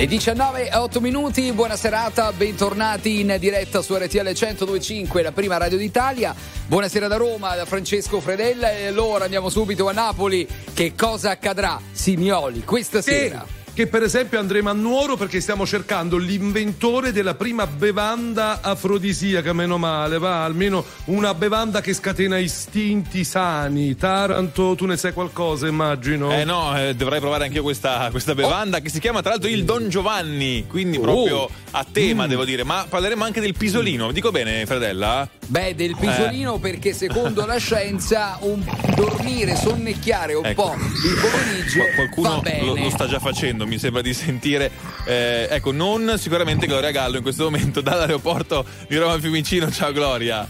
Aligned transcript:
Le 0.00 0.06
19 0.06 0.70
e 0.70 0.74
8 0.74 0.98
minuti, 0.98 1.52
buona 1.52 1.76
serata, 1.76 2.32
bentornati 2.32 3.20
in 3.20 3.36
diretta 3.38 3.82
su 3.82 3.94
RTL 3.94 4.32
1025, 4.32 5.20
la 5.20 5.30
prima 5.30 5.58
radio 5.58 5.76
d'Italia. 5.76 6.34
Buonasera 6.66 7.06
da 7.06 7.16
Roma, 7.16 7.54
da 7.54 7.66
Francesco 7.66 8.18
Fredella 8.18 8.72
e 8.72 8.86
allora 8.86 9.24
andiamo 9.24 9.50
subito 9.50 9.90
a 9.90 9.92
Napoli. 9.92 10.48
Che 10.72 10.94
cosa 10.96 11.32
accadrà, 11.32 11.78
Simioli, 11.92 12.64
questa 12.64 13.02
sera? 13.02 13.59
Che 13.72 13.86
per 13.86 14.02
esempio 14.02 14.38
andremo 14.38 14.68
a 14.68 14.72
Nuoro 14.72 15.16
perché 15.16 15.40
stiamo 15.40 15.64
cercando 15.64 16.16
l'inventore 16.18 17.12
della 17.12 17.34
prima 17.34 17.66
bevanda 17.66 18.60
afrodisiaca, 18.60 19.52
meno 19.52 19.78
male, 19.78 20.18
va, 20.18 20.44
almeno 20.44 20.84
una 21.06 21.32
bevanda 21.34 21.80
che 21.80 21.94
scatena 21.94 22.36
istinti 22.36 23.24
sani. 23.24 23.96
Taranto, 23.96 24.74
tu 24.74 24.86
ne 24.86 24.96
sai 24.96 25.12
qualcosa, 25.12 25.66
immagino? 25.66 26.32
Eh 26.32 26.44
no, 26.44 26.76
eh, 26.76 26.94
dovrei 26.94 27.20
provare 27.20 27.44
anche 27.44 27.56
io 27.56 27.62
questa, 27.62 28.08
questa 28.10 28.34
bevanda 28.34 28.78
oh. 28.78 28.80
che 28.80 28.90
si 28.90 29.00
chiama 29.00 29.20
tra 29.20 29.30
l'altro 29.30 29.48
il 29.48 29.64
Don 29.64 29.88
Giovanni, 29.88 30.66
quindi 30.66 30.98
oh. 30.98 31.00
proprio 31.00 31.48
a 31.70 31.86
tema, 31.90 32.26
mm. 32.26 32.28
devo 32.28 32.44
dire, 32.44 32.64
ma 32.64 32.84
parleremo 32.88 33.24
anche 33.24 33.40
del 33.40 33.54
pisolino, 33.56 34.12
dico 34.12 34.30
bene, 34.30 34.66
Fredella? 34.66 35.28
Beh, 35.46 35.74
del 35.74 35.96
pisolino 35.98 36.56
eh. 36.56 36.60
perché 36.60 36.92
secondo 36.92 37.46
la 37.46 37.56
scienza 37.56 38.36
un 38.42 38.64
dormire, 38.94 39.56
sonnecchiare 39.56 40.34
un 40.34 40.44
ecco. 40.44 40.62
po' 40.62 40.74
il 40.74 41.18
pomeriggio 41.20 41.82
qualcuno 41.94 42.42
lo, 42.62 42.74
lo 42.74 42.90
sta 42.90 43.06
già 43.06 43.18
facendo 43.18 43.59
mi 43.66 43.78
sembra 43.78 44.02
di 44.02 44.14
sentire. 44.14 44.70
Eh, 45.04 45.48
ecco, 45.50 45.72
non 45.72 46.14
sicuramente 46.18 46.66
Gloria 46.66 46.90
Gallo 46.90 47.16
in 47.16 47.22
questo 47.22 47.44
momento 47.44 47.80
dall'aeroporto 47.80 48.64
di 48.88 48.96
Roma 48.96 49.18
Fiumicino. 49.18 49.70
Ciao 49.70 49.92
Gloria. 49.92 50.46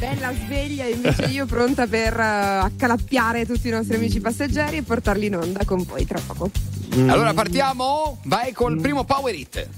Bella 0.00 0.32
sveglia, 0.32 0.86
invece 0.86 1.24
io 1.26 1.44
pronta 1.44 1.86
per 1.86 2.14
uh, 2.14 2.64
accalappiare 2.64 3.44
tutti 3.44 3.68
i 3.68 3.70
nostri 3.70 3.96
amici 3.96 4.18
passeggeri 4.18 4.78
e 4.78 4.82
portarli 4.82 5.26
in 5.26 5.36
onda 5.36 5.64
con 5.66 5.82
voi 5.82 6.06
tra 6.06 6.18
poco. 6.26 6.50
Mm. 6.96 7.10
Allora 7.10 7.34
partiamo? 7.34 8.18
Vai 8.24 8.52
col 8.52 8.76
mm. 8.76 8.80
primo 8.80 9.04
Power 9.04 9.34
Hit. 9.34 9.68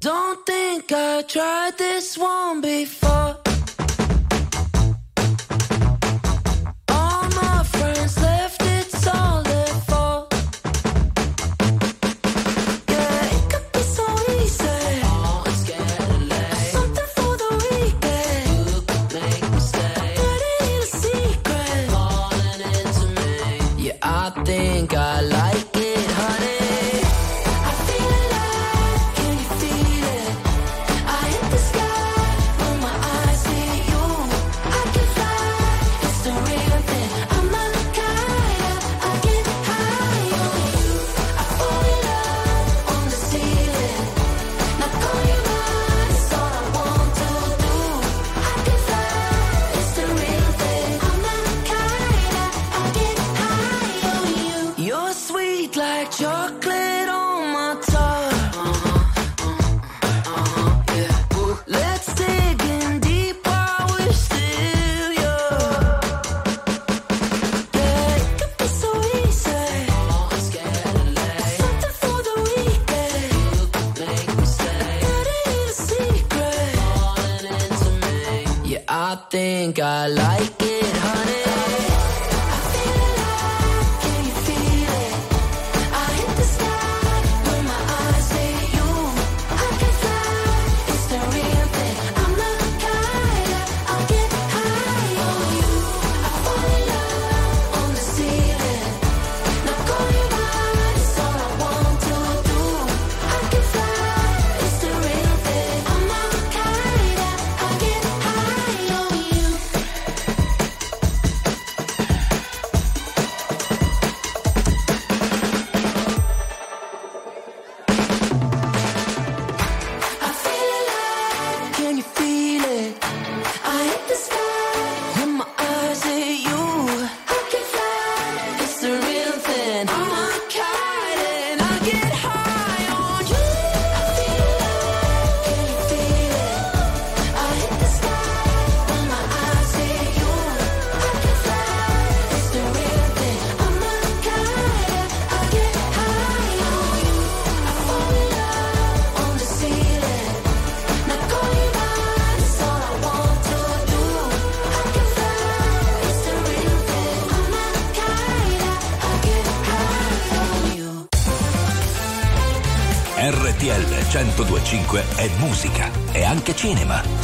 Don't 0.00 0.46
think 0.46 0.92
I 0.92 1.22
tried 1.22 1.76
this 1.76 2.16
one 2.16 2.60
before. 2.60 3.47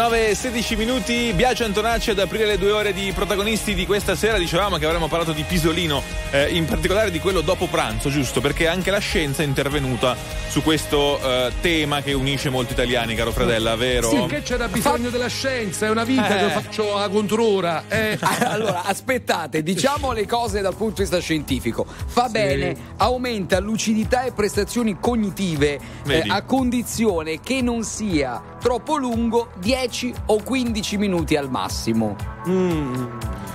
19 0.00 0.30
e 0.30 0.34
16 0.34 0.76
minuti, 0.76 1.32
Biagio 1.34 1.64
Antonacci 1.64 2.12
ad 2.12 2.18
aprire 2.20 2.46
le 2.46 2.56
due 2.56 2.70
ore 2.70 2.94
di 2.94 3.12
protagonisti 3.12 3.74
di 3.74 3.84
questa 3.84 4.14
sera. 4.14 4.38
Dicevamo 4.38 4.78
che 4.78 4.86
avremmo 4.86 5.08
parlato 5.08 5.32
di 5.32 5.42
Pisolino, 5.42 6.02
eh, 6.30 6.48
in 6.54 6.64
particolare 6.64 7.10
di 7.10 7.18
quello 7.20 7.42
dopo 7.42 7.66
pranzo, 7.66 8.08
giusto? 8.08 8.40
Perché 8.40 8.66
anche 8.66 8.90
la 8.90 8.98
scienza 8.98 9.42
è 9.42 9.44
intervenuta 9.44 10.16
su 10.48 10.62
questo 10.62 11.20
eh, 11.22 11.52
tema 11.60 12.00
che 12.00 12.14
unisce 12.14 12.48
molti 12.48 12.72
italiani, 12.72 13.14
caro 13.14 13.30
Fredella, 13.30 13.76
vero? 13.76 14.08
Sì, 14.08 14.24
che 14.24 14.40
c'era 14.42 14.68
bisogno 14.68 15.10
della 15.10 15.28
scienza, 15.28 15.84
è 15.84 15.90
una 15.90 16.04
vita 16.04 16.28
Eh. 16.28 16.36
che 16.36 16.42
lo 16.44 16.48
faccio 16.60 16.96
a 16.96 17.06
controra. 17.10 17.84
Eh. 17.88 18.18
Allora, 18.50 18.84
aspettate, 18.84 19.62
diciamo 19.62 20.12
le 20.12 20.26
cose 20.26 20.62
dal 20.62 20.74
punto 20.74 20.94
di 20.94 21.02
vista 21.02 21.20
scientifico. 21.20 21.84
Fa 22.20 22.28
bene, 22.28 22.76
aumenta 22.98 23.60
lucidità 23.60 24.24
e 24.24 24.32
prestazioni 24.32 24.98
cognitive 25.00 25.80
eh, 26.06 26.22
a 26.26 26.42
condizione 26.42 27.40
che 27.40 27.62
non 27.62 27.82
sia 27.82 28.42
troppo 28.60 28.98
lungo, 28.98 29.52
10 29.58 30.12
o 30.26 30.42
15 30.42 30.98
minuti 30.98 31.36
al 31.36 31.48
massimo. 31.48 32.16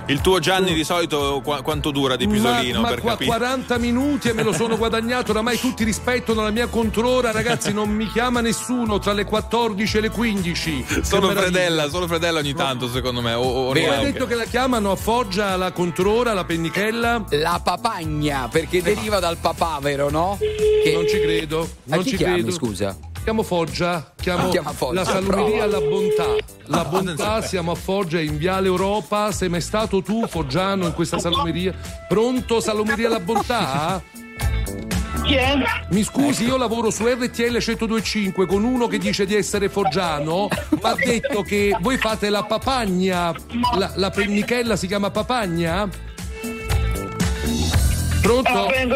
Il 0.08 0.22
tuo 0.22 0.38
Gianni 0.40 0.74
di 0.76 0.84
solito 0.84 1.42
qua- 1.44 1.62
quanto 1.64 1.90
dura 1.90 2.16
di 2.16 2.28
Pisolino 2.28 2.76
ma, 2.82 2.82
ma 2.82 2.90
per 2.90 3.02
qua 3.02 3.12
capire? 3.12 3.30
40 3.32 3.78
minuti 3.80 4.30
e 4.30 4.34
me 4.34 4.44
lo 4.44 4.54
sono 4.54 4.78
guadagnato, 4.78 5.32
oramai 5.32 5.58
tutti 5.60 5.84
rispettano 5.84 6.44
la 6.44 6.52
mia 6.52 6.68
controra, 6.68 7.32
ragazzi, 7.32 7.74
non 7.74 7.90
mi 7.90 8.08
chiama 8.12 8.40
nessuno 8.42 9.00
tra 9.00 9.14
le 9.14 9.24
14 9.26 9.98
e 9.98 10.02
le 10.02 10.10
15. 10.10 10.84
Che 10.88 11.04
Solo. 11.04 11.30
Fredella, 11.32 11.90
solo 11.90 12.06
Fredella 12.08 12.40
ogni 12.40 12.54
tanto, 12.54 12.88
secondo 12.88 13.22
me. 13.22 13.34
O, 13.34 13.42
o 13.44 13.72
hai 13.72 13.82
neanche. 13.82 14.12
detto 14.12 14.28
che 14.28 14.36
la 14.36 14.44
chiamano 14.46 14.92
a 14.92 14.96
Foggia 14.96 15.56
la 15.56 15.72
controra, 15.72 16.34
la 16.34 16.44
pennichella? 16.46 17.24
La 17.32 17.60
papagna, 17.64 18.48
perché 18.52 18.82
deriva 18.84 19.20
dal 19.20 19.38
papà, 19.38 19.80
vero 19.82 20.10
no? 20.12 20.38
Che- 20.40 20.92
Non 20.94 21.08
ci 21.08 21.20
credo, 21.20 21.62
A 21.90 21.96
non 21.96 22.04
chi 22.04 22.10
ci 22.12 22.18
chiami, 22.18 22.34
credo. 22.42 22.52
scusa? 22.52 22.96
Chiamo 23.26 23.42
Foggia, 23.42 24.14
chiamo 24.22 24.46
Ah, 24.46 24.50
chiama 24.50 24.72
Foggia, 24.72 24.94
la 25.00 25.04
salumeria 25.04 25.64
alla 25.64 25.80
bontà. 25.82 26.26
La 26.68 26.82
Ah, 26.82 26.86
bontà, 26.86 27.42
siamo 27.42 27.72
a 27.72 27.76
Foggia 27.76 28.20
in 28.20 28.38
Viale 28.38 28.68
Europa. 28.68 29.32
Sei 29.32 29.50
mai 29.50 29.62
stato 29.62 30.04
tu, 30.04 30.28
Foggiano, 30.28 30.86
in 30.86 30.94
questa 30.94 31.18
salumeria? 31.18 31.74
Pronto, 32.08 32.60
salumeria 32.60 33.08
alla 33.08 33.20
bontà? 33.20 34.00
Chi 35.24 35.34
è? 35.34 35.56
Mi 35.90 36.04
scusi, 36.04 36.44
io 36.46 36.56
lavoro 36.56 36.92
su 36.92 37.04
RTL 37.08 37.58
1025 37.58 38.46
con 38.46 38.64
uno 38.64 38.86
che 38.86 39.00
dice 39.00 39.26
di 39.26 39.34
essere 39.34 39.70
foggiano, 39.70 40.48
ma 40.80 40.90
ha 40.92 40.96
detto 40.96 41.42
che 41.42 41.76
voi 41.82 41.98
fate 41.98 42.30
la 42.30 42.44
papagna, 42.44 43.34
la, 43.76 43.92
la 43.96 44.12
pennichella 44.12 44.76
si 44.76 44.86
chiama 44.86 45.10
papagna? 45.10 45.90
Pronto? 48.26 48.52
La, 48.52 48.66
pen- 48.66 48.90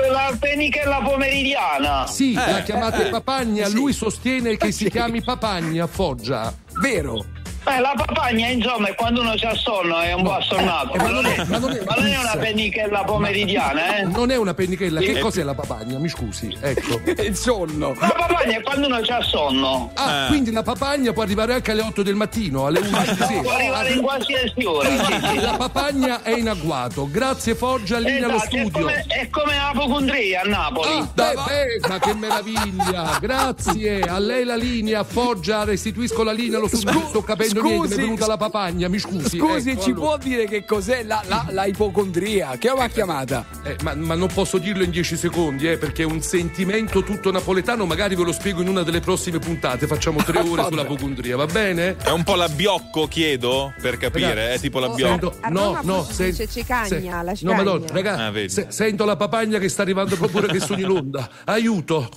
la 0.85 1.01
pomeridiana. 1.03 2.07
Sì, 2.07 2.31
Eh, 2.31 2.51
la 2.51 2.63
chiamate 2.63 3.05
eh, 3.05 3.09
papagna, 3.11 3.67
sì. 3.67 3.75
lui 3.75 3.93
sostiene 3.93 4.57
che 4.57 4.71
si 4.71 4.89
chiami 4.89 5.21
papagna 5.21 5.85
Foggia. 5.85 6.51
Vero? 6.81 7.23
Eh, 7.71 7.79
la 7.81 7.93
papagna, 7.95 8.47
insomma, 8.47 8.87
è 8.89 8.95
quando 8.95 9.21
uno 9.21 9.33
c'ha 9.35 9.53
sonno 9.53 9.99
è 9.99 10.11
un 10.13 10.23
po' 10.23 10.33
assonnato. 10.33 10.93
Eh, 10.93 10.97
ma 10.97 11.09
non 11.09 11.25
è- 11.25 11.43
ma 11.45 11.57
non 11.57 11.71
è 11.71 11.83
ma 11.85 11.95
non 11.95 12.05
è 12.07 12.17
una 12.17 12.35
pennichella 12.37 13.03
pomeridiana, 13.03 13.97
eh? 13.97 14.03
Non 14.03 14.31
è 14.31 14.35
una 14.37 14.53
pennichella, 14.53 14.99
che 15.01 15.19
cos'è 15.19 15.43
la 15.43 15.53
papagna? 15.53 15.97
Mi 15.99 16.09
scusi, 16.09 16.55
ecco. 16.59 16.99
Il 17.21 17.35
sonno. 17.35 17.95
La 17.99 18.15
papagna 18.17 18.57
è 18.57 18.61
quando 18.61 18.87
uno 18.87 18.99
c'ha 19.01 19.21
sonno. 19.21 19.91
Ah, 19.95 20.23
Eh. 20.25 20.27
quindi 20.27 20.51
la 20.51 20.63
papagna 20.63 21.13
può 21.13 21.21
arrivare 21.23 21.53
anche 21.53 21.71
alle 21.71 21.81
8 21.83 22.01
del 22.03 22.15
mattino, 22.15 22.65
alle 22.65 22.79
11 22.79 23.11
di 23.11 23.15
Può 23.17 23.27
sera. 23.27 23.53
arrivare 23.55 23.89
in 23.91 24.01
qualsiasi 24.01 24.63
ora. 24.65 24.89
Sì, 24.89 25.27
sì. 25.27 25.35
La 25.39 25.55
papagna 25.57 26.23
è 26.23 26.31
in 26.31 26.49
agguato. 26.49 27.07
Grazie 27.11 27.53
Foggia, 27.55 27.99
linea 27.99 28.25
allo 28.27 28.35
Esatto, 28.37 28.55
è 28.55 28.59
studio. 28.61 28.79
come, 28.79 29.05
è 29.07 29.29
come 29.29 29.55
l'apocondria 29.55 30.41
a 30.41 30.47
Napoli. 30.47 30.89
Ah, 30.97 31.09
beh, 31.13 31.33
beh, 31.33 31.87
ma 31.87 31.99
che 31.99 32.13
meraviglia! 32.13 33.17
Grazie, 33.21 34.01
a 34.01 34.17
lei 34.17 34.43
la 34.43 34.55
linea, 34.55 35.03
Foggia, 35.03 35.63
restituisco 35.63 36.23
la 36.23 36.31
linea, 36.31 36.57
lo 36.59 36.67
studio, 36.67 37.07
sto 37.07 37.21
capendo 37.23 37.58
niente, 37.61 37.79
mi 37.79 37.83
è 37.85 37.87
scusi, 37.89 38.01
venuta 38.01 38.27
la 38.27 38.37
papagna, 38.37 38.87
mi 38.87 38.99
scusi. 38.99 39.37
Scusi, 39.37 39.69
ecco, 39.71 39.81
ci 39.81 39.89
allora. 39.91 40.05
può 40.05 40.17
dire 40.17 40.45
che 40.45 40.65
cos'è 40.65 41.03
la, 41.03 41.21
la, 41.27 41.45
la 41.49 41.65
ipocondria? 41.65 42.57
Che 42.57 42.71
l'ha 42.75 42.87
chiamata? 42.87 43.45
Eh, 43.63 43.75
ma, 43.83 43.93
ma 43.95 44.15
non 44.15 44.27
posso 44.33 44.57
dirlo 44.57 44.83
in 44.83 44.91
10 44.91 45.17
secondi, 45.17 45.67
eh, 45.69 45.77
perché 45.77 46.03
è 46.03 46.05
un 46.05 46.21
sentimento 46.21 47.03
tutto 47.03 47.31
napoletano, 47.31 47.85
magari 47.85 48.15
ve 48.15 48.23
lo 48.23 48.31
spiego 48.31 48.61
in 48.61 48.67
una 48.67 48.83
delle 48.83 48.99
prossime 48.99 49.39
puntate, 49.39 49.87
facciamo 49.87 50.21
tre 50.23 50.39
ore 50.47 50.63
sull'apocondria, 50.63 51.35
va 51.35 51.45
bene? 51.45 51.95
È 51.97 52.09
un 52.11 52.23
po' 52.23 52.35
la 52.35 52.47
biocco, 52.49 53.07
chiedo, 53.07 53.73
per 53.81 53.97
capire, 53.97 54.53
è 54.53 54.59
tipo 54.59 54.79
la 54.79 54.89
biocco. 54.89 55.31
Sento- 55.31 55.49
no, 55.49 55.79
no, 55.83 56.03
sen- 56.03 56.33
si 56.33 56.43
dice 56.43 56.47
cicagna, 56.47 56.87
se- 56.87 57.01
la 57.23 57.33
No, 57.41 57.53
madonna, 57.53 57.85
ragazzi, 57.91 58.17
Ah, 58.19 58.49
se- 58.49 58.65
sento 58.69 59.05
la 59.05 59.15
papagna 59.15 59.59
che 59.59 59.69
sta 59.69 59.81
arrivando 59.81 60.15
proprio 60.15 60.41
che 60.43 60.59
sono 60.59 60.79
in 60.79 60.89
onda. 60.89 61.29
Aiuto! 61.45 62.09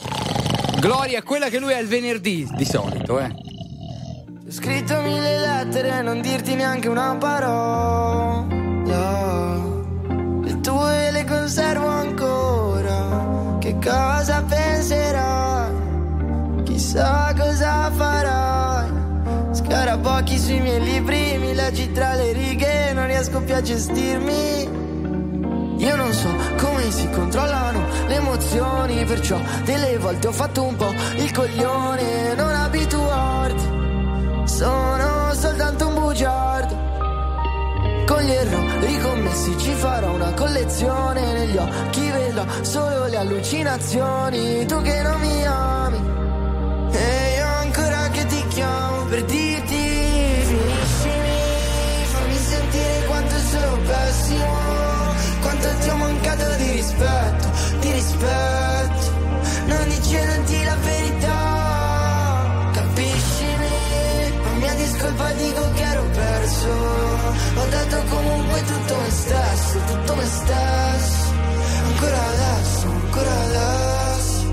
Gloria 0.80 1.22
quella 1.22 1.48
che 1.48 1.58
lui 1.60 1.72
ha 1.72 1.78
il 1.78 1.86
venerdì 1.86 2.46
di 2.56 2.64
solito, 2.64 3.18
eh. 3.20 3.30
Ho 4.52 4.54
scritto 4.54 5.00
mille 5.00 5.38
lettere, 5.38 6.02
non 6.02 6.20
dirti 6.20 6.54
neanche 6.54 6.86
una 6.86 7.16
parola. 7.18 8.44
Le 10.44 10.60
tue 10.60 11.10
le 11.10 11.24
conservo 11.24 11.86
ancora. 11.86 13.56
Che 13.60 13.78
cosa 13.82 14.42
penserai? 14.42 15.72
Chissà 16.64 17.32
cosa 17.34 17.90
farai. 17.92 18.90
Scarabocchi 19.52 20.38
sui 20.38 20.60
miei 20.60 20.82
libri, 20.82 21.38
mi 21.38 21.54
leggi 21.54 21.90
tra 21.92 22.12
le 22.12 22.34
righe, 22.34 22.92
non 22.92 23.06
riesco 23.06 23.40
più 23.40 23.54
a 23.54 23.62
gestirmi. 23.62 24.68
Io 25.78 25.96
non 25.96 26.12
so 26.12 26.28
come 26.58 26.90
si 26.90 27.08
controllano 27.08 27.86
le 28.06 28.16
emozioni, 28.16 29.02
perciò 29.06 29.40
delle 29.64 29.96
volte 29.96 30.26
ho 30.26 30.32
fatto 30.32 30.62
un 30.62 30.76
po' 30.76 30.92
il 31.16 31.32
coglione, 31.32 32.34
non 32.34 32.54
abituarti. 32.54 33.71
Sono 34.54 35.32
soltanto 35.32 35.88
un 35.88 35.94
bugiardo. 35.94 36.76
Con 38.06 38.20
gli 38.20 38.30
errori 38.30 39.00
commessi 39.00 39.56
ci 39.58 39.72
farò 39.72 40.12
una 40.12 40.30
collezione. 40.34 41.32
Negli 41.32 41.56
occhi 41.56 42.10
vedrò 42.10 42.44
solo 42.60 43.06
le 43.06 43.16
allucinazioni. 43.16 44.66
Tu 44.66 44.82
che 44.82 45.00
non 45.00 45.20
mi 45.20 45.46
ami. 45.46 46.00
E 46.92 47.34
io 47.38 47.46
ancora 47.46 48.08
che 48.10 48.26
ti 48.26 48.46
chiamo 48.48 49.04
per 49.06 49.24
dirti 49.24 49.74
finiscimi. 50.44 52.04
Fammi 52.12 52.36
sentire 52.36 53.04
quanto 53.06 53.34
sono 53.50 53.78
pessimo. 53.86 54.60
Quanto 55.40 55.68
ti 55.80 55.88
ho 55.88 55.96
mancato 55.96 56.54
di 56.56 56.70
rispetto, 56.72 57.48
di 57.80 57.90
rispetto. 57.90 58.51
estás, 70.32 71.32
ancora 71.88 72.20
adesso, 72.34 72.86
ancora 72.86 73.32
adesso. 73.46 74.46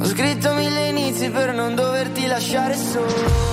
Ho 0.00 0.04
scritto 0.04 0.54
mille 0.54 0.88
inizi 0.88 1.30
per 1.30 1.52
non 1.52 1.74
doverti 1.74 2.26
lasciare 2.26 2.74
solo. 2.76 3.48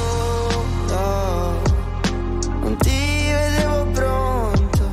Non 2.62 2.76
ti 2.78 3.32
vedevo 3.32 3.86
pronto, 3.92 4.90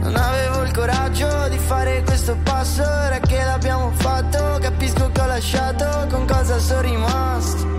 non 0.00 0.16
avevo 0.16 0.62
il 0.62 0.72
coraggio 0.72 1.48
di 1.48 1.58
fare 1.58 2.02
questo 2.02 2.36
passo. 2.42 2.82
Ora 2.82 3.18
che 3.20 3.42
l'abbiamo 3.42 3.90
fatto, 3.94 4.58
capisco 4.60 5.10
che 5.12 5.20
ho 5.20 5.26
lasciato, 5.26 6.06
con 6.08 6.26
cosa 6.26 6.58
sono 6.58 6.80
rimasto. 6.80 7.72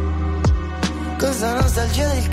Cosa 1.17 1.53
nostalgia 1.53 2.07
del 2.09 2.29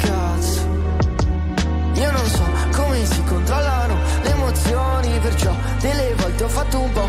volte 6.73 7.02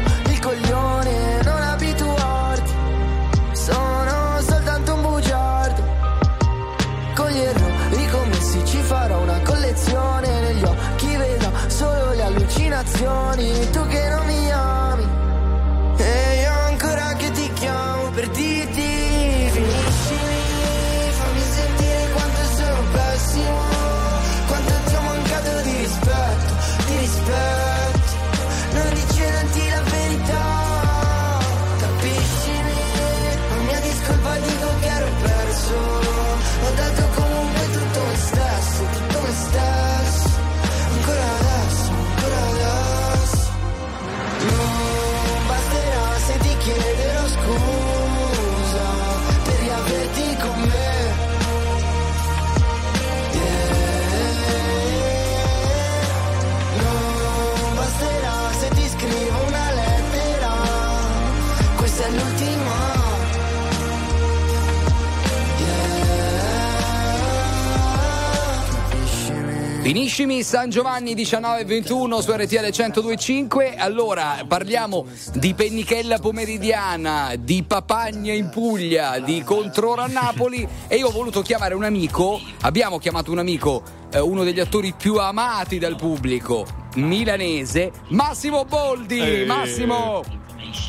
Finiscimi 70.14 70.44
San 70.44 70.70
Giovanni 70.70 71.16
1921 71.16 72.22
su 72.22 72.32
RTL 72.34 72.70
1025. 72.70 73.76
Allora 73.78 74.46
parliamo 74.48 75.08
di 75.34 75.56
pennichella 75.56 76.20
pomeridiana, 76.20 77.34
di 77.36 77.64
Papagna 77.64 78.32
in 78.32 78.50
Puglia, 78.50 79.18
di 79.18 79.42
Controra 79.42 80.04
a 80.04 80.08
Napoli 80.08 80.68
e 80.88 80.98
io 80.98 81.08
ho 81.08 81.12
voluto 81.12 81.42
chiamare 81.42 81.74
un 81.74 81.84
amico, 81.84 82.40
abbiamo 82.62 83.00
chiamato 83.00 83.32
un 83.32 83.40
amico, 83.40 83.82
eh, 84.12 84.20
uno 84.20 84.44
degli 84.44 84.60
attori 84.60 84.94
più 84.96 85.16
amati 85.16 85.80
dal 85.80 85.96
pubblico, 85.96 86.68
milanese, 86.98 87.92
Massimo 88.10 88.66
Boldi. 88.66 89.42
Eh. 89.42 89.46
Massimo! 89.48 90.24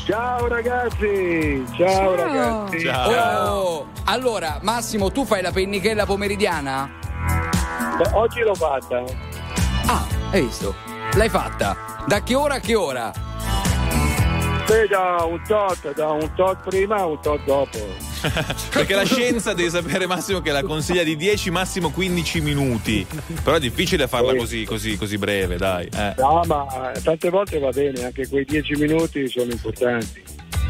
Ciao 0.05 0.47
ragazzi, 0.47 1.65
ciao, 1.75 2.13
ragazzi. 2.13 2.85
Oh, 2.87 3.87
allora 4.03 4.59
Massimo, 4.61 5.11
tu 5.11 5.25
fai 5.25 5.41
la 5.41 5.51
pennichella 5.51 6.05
pomeridiana? 6.05 7.05
Beh, 7.97 8.09
oggi 8.13 8.39
l'ho 8.41 8.55
fatta. 8.55 9.03
Ah, 9.87 10.05
hai 10.31 10.41
visto? 10.41 10.75
L'hai 11.13 11.29
fatta. 11.29 12.03
Da 12.07 12.21
che 12.23 12.35
ora 12.35 12.55
a 12.55 12.59
che 12.59 12.75
ora? 12.75 13.11
Beh, 14.67 14.87
da 14.87 15.23
un 15.23 15.41
tot, 15.47 15.93
da 15.93 16.09
un 16.11 16.31
tot 16.35 16.57
prima 16.67 16.97
a 16.97 17.05
un 17.05 17.19
tot 17.21 17.39
dopo. 17.45 17.77
Perché 18.73 18.95
la 18.95 19.05
scienza 19.05 19.53
devi 19.53 19.69
sapere 19.69 20.07
Massimo 20.07 20.41
che 20.41 20.51
la 20.51 20.63
consiglia 20.63 21.03
di 21.03 21.15
10 21.15 21.51
massimo 21.51 21.91
15 21.91 22.41
minuti. 22.41 23.05
Però 23.43 23.55
è 23.55 23.59
difficile 23.59 24.07
farla 24.07 24.31
Sì. 24.31 24.37
così, 24.37 24.65
così, 24.65 24.97
così 24.97 25.17
breve, 25.17 25.57
dai. 25.57 25.85
eh. 25.95 26.15
No, 26.17 26.41
ma 26.47 26.91
eh, 26.91 27.01
tante 27.01 27.29
volte 27.29 27.59
va 27.59 27.69
bene, 27.69 28.03
anche 28.05 28.27
quei 28.27 28.43
dieci 28.43 28.73
minuti 28.73 29.27
sono 29.29 29.51
importanti. 29.51 30.23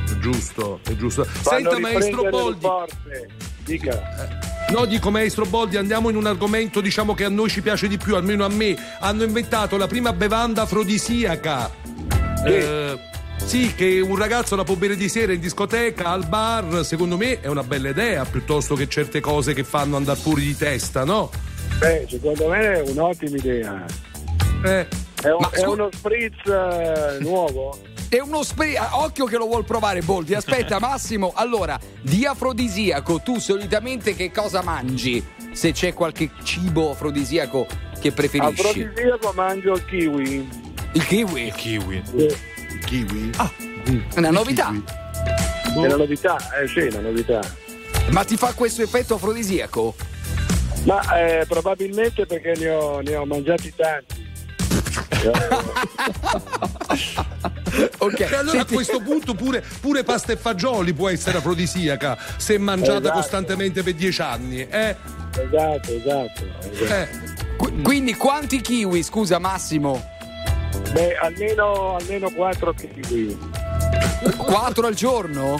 È 0.05 0.17
giusto, 0.19 0.79
è 0.85 0.95
giusto. 0.95 1.23
Fanno 1.23 1.71
Senta, 1.71 1.79
maestro 1.79 2.29
Boldi. 2.29 2.59
forze. 2.59 3.27
Dica. 3.63 4.43
No, 4.71 4.85
dico 4.85 5.11
maestro 5.11 5.45
Boldi, 5.45 5.77
andiamo 5.77 6.09
in 6.09 6.15
un 6.15 6.25
argomento 6.25 6.81
diciamo 6.81 7.13
che 7.13 7.23
a 7.23 7.29
noi 7.29 7.49
ci 7.49 7.61
piace 7.61 7.87
di 7.87 7.97
più, 7.97 8.15
almeno 8.15 8.43
a 8.45 8.49
me. 8.49 8.75
Hanno 8.99 9.23
inventato 9.23 9.77
la 9.77 9.87
prima 9.87 10.11
bevanda 10.11 10.63
afrodisiaca. 10.63 11.71
Eh, 12.45 12.97
sì, 13.37 13.73
che 13.75 13.99
un 14.01 14.15
ragazzo 14.17 14.55
la 14.55 14.63
può 14.63 14.75
bere 14.75 14.95
di 14.95 15.07
sera 15.07 15.33
in 15.33 15.39
discoteca, 15.39 16.09
al 16.09 16.27
bar, 16.27 16.83
secondo 16.83 17.15
me 17.15 17.39
è 17.41 17.47
una 17.47 17.63
bella 17.63 17.89
idea, 17.89 18.25
piuttosto 18.25 18.75
che 18.75 18.87
certe 18.89 19.19
cose 19.19 19.53
che 19.53 19.63
fanno 19.63 19.97
andare 19.97 20.17
fuori 20.19 20.41
di 20.43 20.57
testa, 20.57 21.03
no? 21.05 21.29
Beh, 21.77 22.05
secondo 22.09 22.47
me 22.49 22.73
è 22.73 22.81
un'ottima 22.89 23.37
idea. 23.37 23.85
Eh, 24.65 24.87
È, 25.21 25.29
un- 25.29 25.37
Ma 25.41 25.49
è 25.51 25.65
uno 25.65 25.89
spritz 25.91 26.45
eh, 26.47 27.17
nuovo? 27.21 27.77
È 28.09 28.19
uno 28.19 28.43
spray. 28.43 28.75
Occhio 28.77 29.25
che 29.25 29.37
lo 29.37 29.45
vuol 29.45 29.65
provare, 29.65 30.01
Boldi. 30.01 30.33
Aspetta, 30.33 30.79
Massimo. 30.81 31.33
Allora, 31.35 31.79
di 32.01 32.25
afrodisiaco, 32.25 33.21
tu 33.21 33.39
solitamente 33.39 34.15
che 34.15 34.31
cosa 34.31 34.61
mangi? 34.61 35.23
Se 35.51 35.71
c'è 35.71 35.93
qualche 35.93 36.29
cibo 36.43 36.91
afrodisiaco 36.91 37.67
che 37.99 38.11
preferisci? 38.11 38.61
Afrodisiaco 38.67 39.31
mangio 39.33 39.73
il 39.73 39.85
kiwi. 39.85 40.49
Il 40.93 41.05
kiwi. 41.07 41.51
Kiwi. 41.55 42.03
il 42.13 42.85
kiwi? 42.85 43.29
Ah, 43.37 43.51
È 44.13 44.17
una 44.17 44.31
novità. 44.31 44.71
È 45.63 45.77
una 45.77 45.95
novità, 45.95 46.37
eh 46.61 46.67
sì, 46.67 46.79
è 46.79 46.87
una 46.91 47.09
novità. 47.09 47.41
Ma 48.11 48.23
ti 48.23 48.37
fa 48.37 48.53
questo 48.53 48.81
effetto 48.81 49.15
afrodisiaco? 49.15 49.95
Ma 50.83 51.01
eh, 51.17 51.45
probabilmente 51.47 52.25
perché 52.25 52.53
ne 52.57 52.69
ho, 52.69 52.99
ne 53.01 53.15
ho 53.15 53.25
mangiati 53.25 53.73
tanti. 53.75 54.24
Ok. 57.97 58.19
E 58.19 58.25
allora 58.35 58.57
Senti- 58.57 58.57
a 58.57 58.65
questo 58.65 58.99
punto 59.01 59.33
pure, 59.33 59.63
pure 59.81 60.03
pasta 60.03 60.31
e 60.33 60.37
fagioli 60.37 60.93
può 60.93 61.09
essere 61.09 61.37
afrodisiaca 61.39 62.17
se 62.37 62.57
mangiata 62.57 62.99
Esatto. 62.99 63.13
costantemente 63.19 63.83
per 63.83 63.93
dieci 63.93 64.21
anni, 64.21 64.61
eh? 64.67 64.95
Esatto, 65.31 65.91
esatto. 65.91 66.43
esatto. 66.71 66.93
Eh. 66.93 67.07
Qu- 67.57 67.81
quindi 67.81 68.15
quanti 68.15 68.61
kiwi, 68.61 69.03
scusa 69.03 69.39
Massimo? 69.39 70.13
Beh, 70.91 71.15
almeno, 71.17 71.95
almeno 71.95 72.29
4 72.31 72.73
kiwi. 72.73 73.37
Quattro 74.37 74.87
al 74.87 74.93
giorno? 74.93 75.59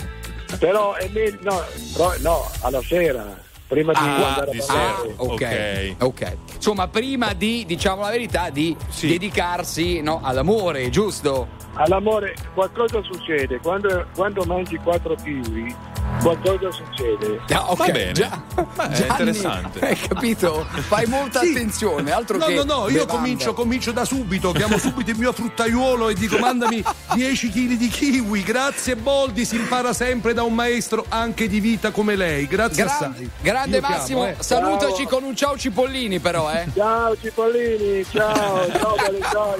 Però 0.60 0.94
è 0.96 1.10
meglio, 1.12 1.38
no, 1.42 1.64
però- 1.94 2.14
no, 2.20 2.50
alla 2.62 2.82
sera, 2.82 3.26
prima 3.68 3.92
di 3.94 4.00
Ah, 4.00 4.28
andare 4.28 4.52
di 4.52 4.58
a 4.58 4.62
sera. 4.62 4.78
ballare. 4.78 5.14
ok. 5.18 5.96
Ok. 5.98 6.04
Ok. 6.04 6.38
Insomma, 6.56 6.88
prima 6.88 7.34
di, 7.34 7.64
diciamo 7.66 8.02
la 8.02 8.10
verità, 8.10 8.50
di 8.50 8.76
Sì. 8.90 9.08
dedicarsi 9.08 10.02
no, 10.02 10.20
all'amore, 10.24 10.90
giusto? 10.90 11.48
All'amore 11.74 12.36
qualcosa 12.54 13.02
succede, 13.04 13.60
quando, 13.60 14.06
quando 14.16 14.44
mangi 14.46 14.78
4 14.78 15.16
kiwi 15.16 15.76
qualcosa 16.22 16.72
succede. 16.72 17.40
Ah, 17.52 17.72
ok, 17.72 17.78
Va 17.78 17.86
bene. 17.86 18.12
già- 18.14 18.42
Beh, 18.56 18.64
è 18.84 18.90
Gianni, 18.92 19.08
interessante. 19.10 19.80
Hai 19.80 19.96
capito? 19.96 20.66
Fai 20.88 21.06
molta 21.06 21.40
Sì. 21.42 21.52
attenzione, 21.52 22.12
altro 22.12 22.38
No, 22.38 22.46
che 22.46 22.54
no, 22.56 22.64
no, 22.64 22.90
io 22.90 23.06
comincio, 23.06 23.54
comincio 23.54 23.92
da 23.92 24.06
subito, 24.06 24.52
chiamo 24.52 24.78
subito 24.78 25.12
il 25.12 25.18
mio 25.18 25.32
fruttaiuolo 25.34 26.10
e 26.10 26.14
dico 26.16 26.38
mandami 26.38 26.84
10 27.14 27.50
kg 27.52 27.74
di 27.78 27.88
kiwi, 27.88 28.44
grazie 28.44 28.96
Boldi, 28.96 29.46
si 29.46 29.56
impara 29.56 29.94
sempre 29.94 30.34
da 30.34 30.44
un 30.44 30.54
maestro 30.54 31.06
anche 31.10 31.48
di 31.48 31.60
vita 31.60 31.92
come 31.92 32.16
lei, 32.16 32.48
grazie 32.48 32.84
Gran- 32.84 32.96
assai. 32.96 33.30
grande 33.42 33.78
Io 33.78 33.82
chiamo, 33.82 33.98
Massimo, 33.98 34.28
eh. 34.28 34.36
salutaci 34.40 35.04
Ciao. 35.04 35.08
con 35.20 35.24
un 35.24 35.36
ciao 35.36 35.58
cipollini 35.58 36.20
però, 36.20 36.52
eh. 36.52 36.66
Ciao 36.74 37.16
Cipollini, 37.20 38.04
ciao, 38.12 38.72
ciao. 38.72 39.56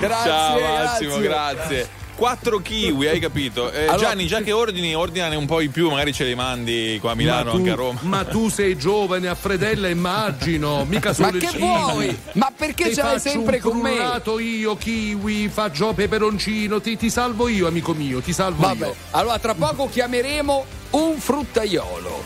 Grazie, 0.00 0.30
Ciao 0.30 0.60
Massimo, 0.60 1.18
grazie. 1.18 1.56
grazie. 1.56 2.06
4 2.18 2.58
kiwi, 2.58 3.06
hai 3.06 3.20
capito? 3.20 3.70
Eh, 3.70 3.82
Allora- 3.84 3.96
Gianni, 3.96 4.26
già 4.26 4.40
che 4.40 4.50
ordini, 4.50 4.92
ordinane 4.92 5.36
un 5.36 5.46
po' 5.46 5.60
di 5.60 5.68
più, 5.68 5.88
magari 5.88 6.12
ce 6.12 6.24
li 6.24 6.34
mandi 6.34 6.98
qua 7.00 7.12
a 7.12 7.14
Milano, 7.14 7.52
tu, 7.52 7.56
anche 7.58 7.70
a 7.70 7.74
Roma. 7.76 8.00
ma 8.02 8.24
tu 8.24 8.48
sei 8.48 8.76
giovane 8.76 9.28
a 9.28 9.36
Fredella, 9.36 9.86
immagino, 9.88 10.84
mica 10.84 11.12
solo 11.12 11.28
Ma 11.30 11.36
il 11.36 11.40
che 11.42 11.46
kiwi. 11.46 11.60
vuoi? 11.60 12.18
Ma 12.32 12.52
perché 12.54 12.88
Ti 12.88 12.94
ce 12.96 13.02
l'hai 13.02 13.20
sempre 13.20 13.56
un 13.56 13.62
con 13.62 13.76
me? 13.78 13.94
frullato 13.94 14.38
io, 14.40 14.76
kiwi, 14.76 15.48
faggio 15.48 15.92
peperoncino, 15.92 16.80
ti, 16.80 16.96
ti 16.96 17.08
salvo 17.08 17.46
io, 17.46 17.68
amico 17.68 17.92
mio, 17.94 18.18
ti 18.20 18.32
salvo 18.32 18.62
Vabbè, 18.66 18.86
io. 18.86 18.94
allora 19.12 19.38
tra 19.38 19.54
poco 19.54 19.88
chiameremo 19.88 20.64
un 20.90 21.14
fruttaiolo. 21.20 22.24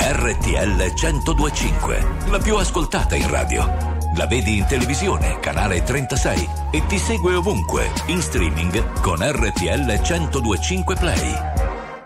RTL 0.00 0.92
1025, 0.94 2.06
la 2.30 2.38
più 2.38 2.56
ascoltata 2.56 3.14
in 3.14 3.28
radio. 3.28 3.96
La 4.16 4.26
vedi 4.26 4.56
in 4.58 4.66
televisione, 4.66 5.38
canale 5.38 5.82
36 5.82 6.48
e 6.72 6.86
ti 6.86 6.98
segue 6.98 7.34
ovunque, 7.34 7.90
in 8.06 8.20
streaming 8.20 9.00
con 9.00 9.18
RTL 9.20 10.00
1025 10.00 10.94
Play. 10.96 11.34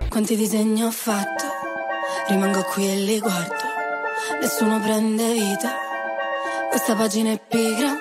Quanti 0.08 0.36
disegni 0.36 0.82
ho 0.82 0.90
fatto? 0.90 1.44
Rimango 2.28 2.62
qui 2.64 2.90
e 2.90 2.96
li 2.96 3.18
guardo. 3.18 3.54
Nessuno 4.40 4.78
prende 4.80 5.32
vita. 5.32 5.70
Questa 6.68 6.94
pagina 6.94 7.30
è 7.30 7.40
pigra. 7.40 7.92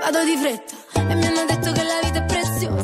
Vado 0.00 0.24
di 0.24 0.36
fretta 0.36 0.74
e 1.00 1.14
mi 1.14 1.26
hanno 1.26 1.44
detto 1.46 1.72
che 1.72 1.82
la 1.82 1.98
vita 2.02 2.18
è 2.18 2.24
preziosa 2.24 2.81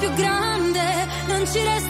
più 0.00 0.10
grande, 0.14 0.80
non 1.26 1.46
ci 1.46 1.62
resta 1.62 1.89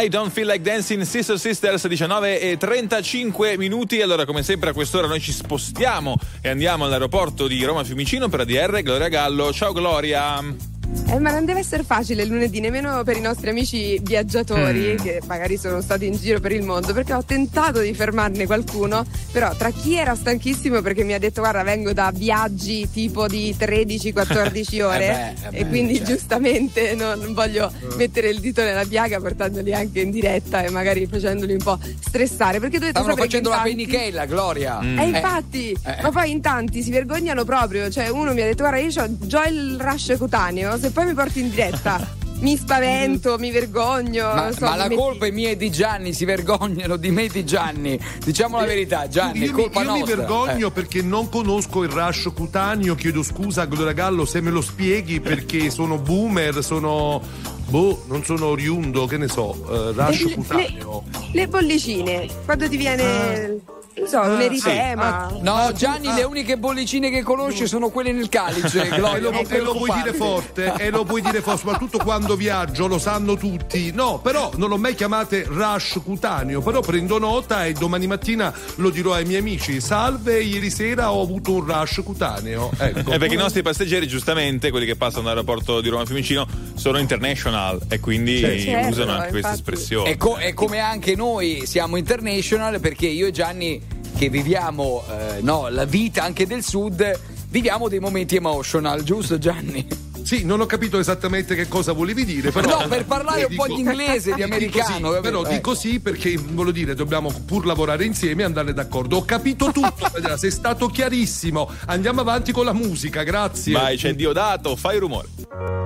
I 0.00 0.08
Don't 0.08 0.30
Feel 0.30 0.46
Like 0.46 0.62
Dancing 0.62 1.02
Sister 1.02 1.36
Sisters 1.40 1.88
19 1.88 2.40
e 2.40 2.56
35 2.56 3.56
minuti. 3.56 4.00
Allora 4.00 4.24
come 4.24 4.44
sempre 4.44 4.70
a 4.70 4.72
quest'ora 4.72 5.08
noi 5.08 5.18
ci 5.18 5.32
spostiamo 5.32 6.16
e 6.40 6.48
andiamo 6.48 6.84
all'aeroporto 6.84 7.48
di 7.48 7.64
Roma 7.64 7.82
Fiumicino 7.82 8.28
per 8.28 8.40
ADR 8.40 8.82
Gloria 8.82 9.08
Gallo. 9.08 9.52
Ciao 9.52 9.72
Gloria 9.72 10.67
Eh, 11.10 11.18
ma 11.20 11.30
non 11.30 11.46
deve 11.46 11.60
essere 11.60 11.84
facile 11.84 12.22
il 12.22 12.28
lunedì, 12.28 12.60
nemmeno 12.60 13.02
per 13.02 13.16
i 13.16 13.20
nostri 13.22 13.48
amici 13.48 13.98
viaggiatori 14.02 14.92
Mm. 14.92 14.96
che 15.02 15.20
magari 15.26 15.56
sono 15.56 15.80
stati 15.80 16.04
in 16.06 16.12
giro 16.14 16.38
per 16.38 16.52
il 16.52 16.62
mondo, 16.62 16.92
perché 16.92 17.14
ho 17.14 17.24
tentato 17.24 17.80
di 17.80 17.94
fermarne 17.94 18.44
qualcuno, 18.44 19.06
però 19.32 19.54
tra 19.56 19.70
chi 19.70 19.96
era 19.96 20.14
stanchissimo 20.14 20.82
perché 20.82 21.04
mi 21.04 21.14
ha 21.14 21.18
detto 21.18 21.40
guarda 21.40 21.62
vengo 21.62 21.94
da 21.94 22.10
viaggi 22.14 22.90
tipo 22.90 23.26
di 23.26 23.56
13-14 23.58 24.82
ore 24.84 25.06
Eh 25.06 25.48
beh, 25.50 25.56
eh 25.56 25.60
e 25.60 25.64
beh, 25.64 25.68
quindi 25.70 25.96
certo. 25.96 26.12
giustamente 26.12 26.94
non, 26.94 27.18
non 27.18 27.32
voglio 27.32 27.72
mettere 27.96 28.28
il 28.28 28.40
dito 28.40 28.62
nella 28.62 28.84
piaga 28.84 29.18
portandoli 29.18 29.72
anche 29.72 30.00
in 30.00 30.10
diretta 30.10 30.62
e 30.62 30.68
magari 30.70 31.06
facendoli 31.06 31.52
un 31.54 31.62
po' 31.62 31.78
stressare, 32.00 32.60
perché 32.60 32.78
dovete 32.78 32.98
Stavano 32.98 33.16
facendo 33.16 33.48
la 33.48 33.60
penichella, 33.62 34.26
Gloria. 34.26 34.78
Mm. 34.82 34.98
e 34.98 35.04
infatti, 35.06 35.70
eh. 35.70 36.02
ma 36.02 36.10
poi 36.10 36.30
in 36.32 36.42
tanti 36.42 36.82
si 36.82 36.90
vergognano 36.90 37.44
proprio. 37.44 37.88
Cioè, 37.90 38.08
uno 38.08 38.34
mi 38.34 38.42
ha 38.42 38.44
detto: 38.44 38.64
Guarda, 38.64 38.78
io 38.78 39.02
ho 39.02 39.08
già 39.26 39.46
il 39.46 39.78
rush 39.80 40.14
cutaneo. 40.18 40.76
Se 40.78 40.90
poi 40.98 41.06
mi 41.06 41.14
porti 41.14 41.38
in 41.38 41.50
diretta, 41.50 42.04
mi 42.40 42.56
spavento, 42.56 43.38
mi 43.38 43.52
vergogno. 43.52 44.34
Ma, 44.34 44.50
so, 44.50 44.64
ma 44.64 44.72
mi 44.72 44.76
la 44.78 44.82
metti- 44.88 44.96
colpa 44.96 45.26
è 45.26 45.30
mia 45.30 45.50
e 45.50 45.56
di 45.56 45.70
Gianni, 45.70 46.12
si 46.12 46.24
vergognano 46.24 46.96
di 46.96 47.10
me 47.12 47.24
e 47.24 47.28
di 47.28 47.44
Gianni. 47.44 47.96
Diciamo 48.24 48.58
la 48.58 48.66
verità, 48.66 49.06
Gianni, 49.06 49.38
è 49.38 49.44
io 49.44 49.52
mi, 49.54 49.62
colpa 49.62 49.82
io 49.82 49.92
mi 49.92 49.98
nostra. 50.00 50.16
vergogno 50.16 50.66
Eh. 50.66 50.70
perché 50.72 51.00
non 51.02 51.28
conosco 51.28 51.84
il 51.84 51.90
rush 51.90 52.32
cutaneo. 52.34 52.96
Chiedo 52.96 53.22
scusa 53.22 53.62
a 53.62 53.66
Gloria 53.66 53.92
Gallo 53.92 54.24
se 54.24 54.40
me 54.40 54.50
lo 54.50 54.60
spieghi 54.60 55.20
perché 55.20 55.70
sono 55.70 55.98
boomer, 55.98 56.64
sono. 56.64 57.22
Boh, 57.68 58.02
non 58.08 58.24
sono 58.24 58.46
oriundo, 58.46 59.06
che 59.06 59.18
ne 59.18 59.28
so, 59.28 59.54
eh, 59.70 59.92
rush 59.92 60.24
le, 60.24 60.34
cutaneo. 60.34 61.04
le 61.32 61.46
bollicine, 61.48 62.26
quando 62.44 62.66
ti 62.68 62.76
viene, 62.78 63.60
non 63.98 64.08
so, 64.08 64.20
un 64.20 64.40
eritema. 64.40 65.36
No, 65.40 65.72
Gianni, 65.72 66.12
le 66.12 66.22
uniche 66.24 66.56
bollicine 66.56 67.10
che 67.10 67.22
conosce 67.22 67.66
sono 67.66 67.88
quelle 67.88 68.12
nel 68.12 68.28
calice. 68.28 68.88
Gloria, 68.94 69.16
E 69.16 69.20
lo, 69.20 69.48
e 69.48 69.60
lo 69.60 69.72
puoi 69.72 69.90
dire 69.92 70.12
forte, 70.12 70.74
e 70.78 70.90
lo 70.90 71.04
puoi 71.04 71.20
dire 71.20 71.40
forte, 71.40 71.60
soprattutto 71.60 71.98
quando 71.98 72.36
viaggio, 72.36 72.86
lo 72.86 72.98
sanno 72.98 73.36
tutti. 73.36 73.92
No, 73.92 74.20
però 74.22 74.50
non 74.56 74.68
l'ho 74.68 74.78
mai 74.78 74.94
chiamate 74.94 75.44
rush 75.48 76.00
cutaneo, 76.04 76.60
però 76.60 76.80
prendo 76.80 77.18
nota 77.18 77.66
e 77.66 77.72
domani 77.72 78.06
mattina 78.06 78.52
lo 78.76 78.90
dirò 78.90 79.12
ai 79.14 79.24
miei 79.24 79.40
amici. 79.40 79.80
Salve, 79.80 80.40
ieri 80.42 80.70
sera 80.70 81.12
ho 81.12 81.22
avuto 81.22 81.52
un 81.52 81.64
rush 81.64 82.00
cutaneo. 82.04 82.70
Ecco. 82.88 83.12
Eh, 83.12 83.18
perché 83.18 83.34
i 83.34 83.38
nostri 83.38 83.62
passeggeri, 83.62 84.06
giustamente, 84.06 84.70
quelli 84.70 84.86
che 84.86 84.96
passano 84.96 85.22
dall'aeroporto 85.24 85.80
di 85.80 85.88
Roma 85.88 86.04
Fiumicino, 86.06 86.46
sono 86.74 86.98
international 86.98 87.80
e 87.88 88.00
quindi 88.00 88.38
Certo, 88.38 88.88
usano 88.88 89.12
anche 89.12 89.30
questa 89.30 89.52
espressione. 89.52 90.10
E, 90.10 90.16
co- 90.16 90.38
e 90.38 90.54
come 90.54 90.78
anche 90.78 91.14
noi 91.14 91.62
siamo 91.66 91.96
international 91.96 92.80
perché 92.80 93.06
io 93.06 93.26
e 93.26 93.30
Gianni 93.30 93.80
che 94.18 94.28
viviamo 94.28 95.04
eh, 95.08 95.40
no, 95.42 95.68
la 95.68 95.84
vita 95.84 96.24
anche 96.24 96.44
del 96.44 96.64
sud 96.64 97.18
viviamo 97.50 97.88
dei 97.88 98.00
momenti 98.00 98.34
emotional, 98.34 99.04
giusto 99.04 99.38
Gianni? 99.38 99.86
Sì, 100.24 100.44
non 100.44 100.60
ho 100.60 100.66
capito 100.66 100.98
esattamente 100.98 101.54
che 101.54 101.68
cosa 101.68 101.92
volevi 101.92 102.24
dire, 102.24 102.50
però. 102.50 102.80
No, 102.80 102.88
per 102.88 103.06
parlare 103.06 103.44
un 103.44 103.54
po' 103.54 103.66
di 103.66 103.78
inglese, 103.78 104.34
di 104.34 104.42
dico 104.42 104.46
americano, 104.46 104.84
sì, 104.84 105.02
capito? 105.02 105.20
però 105.20 105.44
Eh. 105.44 105.48
dico 105.54 105.74
sì 105.74 106.00
perché 106.00 106.36
voglio 106.36 106.72
dire, 106.72 106.94
dobbiamo 106.94 107.32
pur 107.46 107.64
lavorare 107.64 108.04
insieme 108.04 108.42
e 108.42 108.44
andare 108.44 108.74
d'accordo. 108.74 109.18
Ho 109.18 109.24
capito 109.24 109.70
tutto, 109.70 110.10
sei 110.36 110.50
stato 110.50 110.88
chiarissimo. 110.88 111.70
Andiamo 111.86 112.20
avanti 112.20 112.50
con 112.50 112.64
la 112.64 112.74
musica, 112.74 113.22
grazie. 113.22 113.72
Vai, 113.72 113.96
c'è 113.96 114.14
Diodato, 114.14 114.74
fai 114.74 114.98
rumore. 114.98 115.28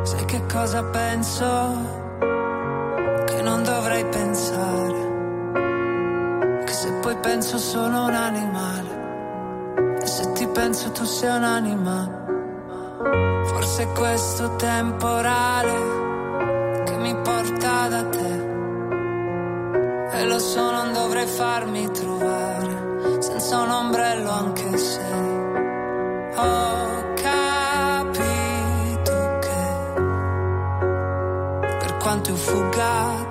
Sai 0.05 0.25
che 0.25 0.43
cosa 0.51 0.83
penso? 0.85 2.01
Che 3.29 3.43
non 3.43 3.63
dovrei 3.63 4.05
pensare. 4.07 4.92
Poi 7.03 7.17
penso 7.17 7.59
sono 7.59 8.07
un 8.07 8.15
animale. 8.15 9.99
E 10.01 10.07
se 10.07 10.33
ti 10.33 10.47
penso 10.47 10.93
tu 10.93 11.05
sei 11.05 11.37
un 11.37 11.43
animale. 11.43 12.21
Forse 13.47 13.83
è 13.83 13.93
questo 13.93 14.55
temporale 14.55 15.73
che 16.85 16.97
mi 16.99 17.17
porta 17.17 17.89
da 17.89 18.05
te. 18.05 18.51
E 20.13 20.25
lo 20.27 20.39
so, 20.39 20.71
non 20.71 20.93
dovrei 20.93 21.27
farmi 21.27 21.91
trovare 21.91 23.19
senza 23.19 23.59
un 23.59 23.71
ombrello 23.71 24.31
anche 24.31 24.77
se 24.77 25.01
ho 26.35 27.13
capito 27.15 29.39
che 29.41 29.65
per 31.79 31.97
quanto 31.99 32.31
io 32.31 32.37
fugga 32.37 33.31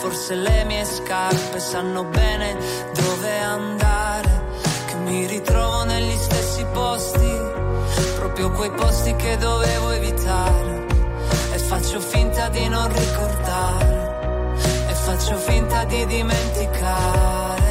forse 0.00 0.34
le 0.34 0.64
mie 0.64 0.82
scarpe 0.82 1.60
sanno 1.60 2.04
bene 2.04 2.56
dove 2.94 3.38
andare. 3.38 4.28
Che 4.86 4.94
mi 4.94 5.26
ritrovo 5.26 5.84
negli 5.84 6.16
stessi 6.16 6.64
posti, 6.72 7.30
proprio 8.16 8.50
quei 8.50 8.70
posti 8.70 9.14
che 9.16 9.36
dovevo 9.36 9.90
evitare. 9.90 10.86
E 11.52 11.58
faccio 11.58 12.00
finta 12.00 12.48
di 12.48 12.66
non 12.68 12.88
ricordare, 12.90 14.56
e 14.88 14.94
faccio 14.94 15.36
finta 15.36 15.84
di 15.84 16.06
dimenticare. 16.06 17.69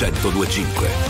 1025. 0.00 1.09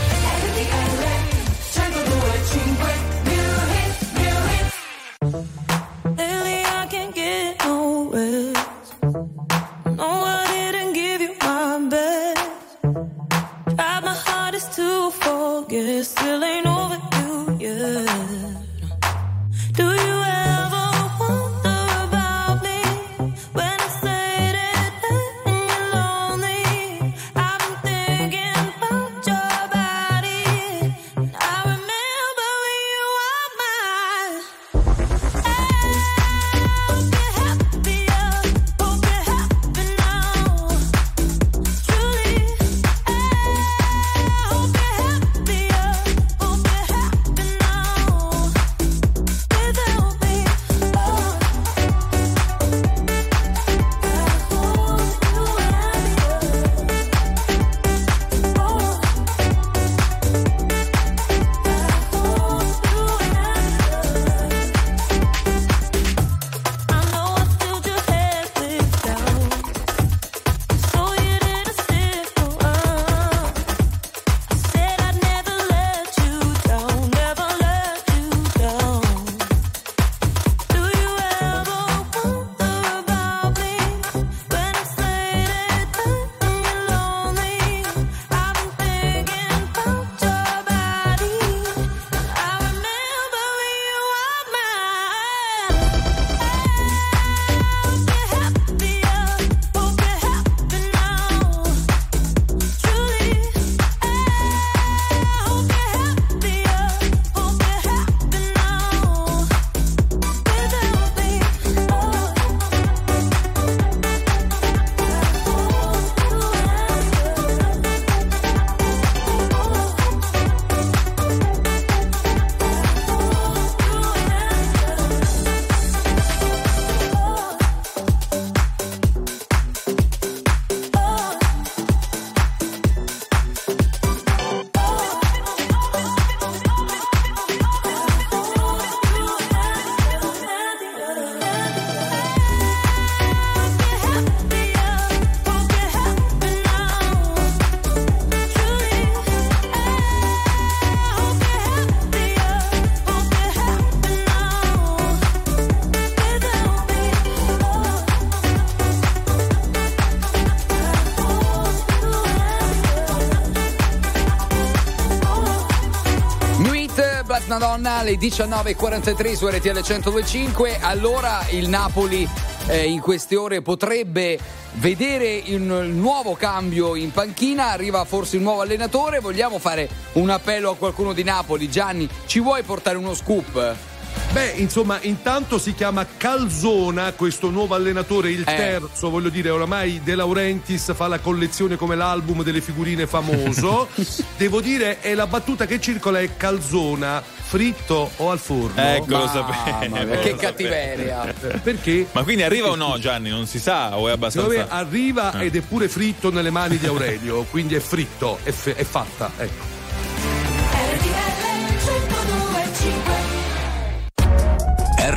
19.43 168.20 169.33
su 169.33 169.48
RTL 169.48 169.80
1025. 169.83 170.78
Allora 170.83 171.42
il 171.52 171.70
Napoli 171.70 172.28
eh, 172.66 172.85
in 172.85 173.00
queste 173.00 173.35
ore 173.35 173.62
potrebbe 173.62 174.38
vedere 174.74 175.42
un 175.46 175.92
nuovo 175.94 176.35
cambio 176.35 176.96
in 176.96 177.12
panchina. 177.12 177.70
Arriva 177.70 178.04
forse 178.04 178.37
il 178.37 178.42
nuovo 178.42 178.61
allenatore. 178.61 179.20
Vogliamo 179.20 179.59
fare 179.59 179.88
un 180.12 180.28
appello 180.28 180.72
a 180.72 180.76
qualcuno 180.76 181.14
di 181.14 181.22
Napoli? 181.22 181.70
Gianni, 181.70 182.06
ci 182.26 182.40
vuoi 182.40 182.62
portare 182.62 182.98
uno 182.98 183.14
scoop? 183.14 183.89
Beh, 184.33 184.53
insomma, 184.59 184.99
intanto 185.03 185.59
si 185.59 185.75
chiama 185.75 186.07
Calzona 186.16 187.12
questo 187.14 187.51
nuovo 187.51 187.75
allenatore, 187.75 188.31
il 188.31 188.43
Eh. 188.43 188.55
terzo, 188.55 189.11
voglio 189.11 189.29
dire, 189.29 189.51
oramai 189.51 190.01
De 190.05 190.14
Laurentiis 190.14 190.95
fa 190.95 191.09
la 191.09 191.19
collezione 191.19 191.75
come 191.75 191.97
l'album 191.97 192.45
delle 192.45 192.61
figurine 192.61 193.09
famoso. 193.09 193.88
Devo 194.38 194.61
dire, 194.61 195.01
è 195.01 195.14
la 195.14 195.27
battuta 195.27 195.66
che 195.66 195.81
circola 195.81 196.21
è 196.21 196.37
Calzona, 196.37 197.21
fritto 197.43 198.09
o 198.19 198.31
al 198.31 198.38
forno. 198.38 198.81
Ecco, 198.81 199.16
lo 199.16 199.27
sapevo. 199.27 200.21
che 200.21 200.37
cattiveria. 200.37 201.35
Perché? 201.61 202.07
Ma 202.12 202.23
quindi 202.23 202.45
arriva 202.45 202.69
o 202.71 202.77
no, 202.77 202.97
Gianni? 203.01 203.31
Non 203.31 203.47
si 203.49 203.59
sa 203.59 203.99
o 203.99 204.09
è 204.09 204.12
Secondo 204.31 204.51
me 204.55 204.61
abbastanza. 204.61 204.75
arriva 204.77 205.40
Eh. 205.40 205.47
ed 205.47 205.57
è 205.57 205.61
pure 205.61 205.88
fritto 205.88 206.31
nelle 206.31 206.51
mani 206.51 206.79
di 206.79 206.87
Aurelio, 206.87 207.43
quindi 207.51 207.75
è 207.75 207.81
fritto, 207.81 208.38
è, 208.45 208.53
fe- 208.53 208.77
è 208.77 208.85
fatta. 208.85 209.29
Ecco. 209.38 209.79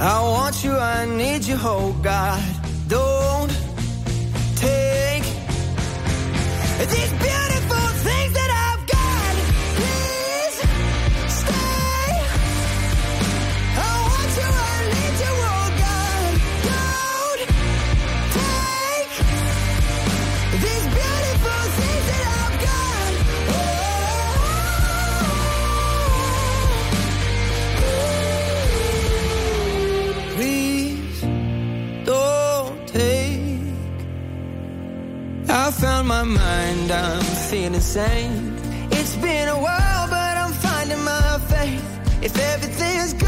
I 0.00 0.22
want 0.22 0.62
you, 0.62 0.72
I 0.72 1.06
need 1.06 1.44
you, 1.44 1.56
oh 1.58 1.92
God. 2.02 2.40
Don't 2.86 3.50
take 4.54 5.24
these 6.88 7.10
beautiful. 7.10 7.47
Mind, 36.28 36.90
I'm 36.90 37.22
feeling 37.50 37.80
sane. 37.80 38.56
It's 38.90 39.16
been 39.16 39.48
a 39.48 39.58
while, 39.58 40.08
but 40.08 40.36
I'm 40.36 40.52
finding 40.52 41.02
my 41.02 41.38
faith. 41.48 41.84
If 42.22 42.38
everything's 42.38 43.14
good 43.14 43.27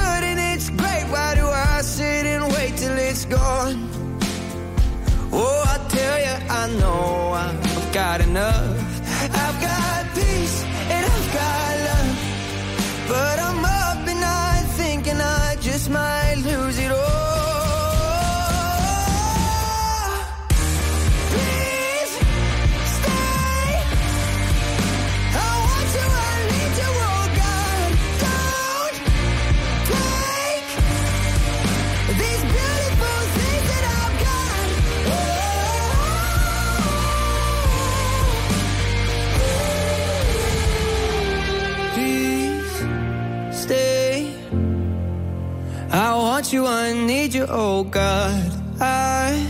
oh 47.50 47.84
God. 47.84 48.50
I 48.80 49.46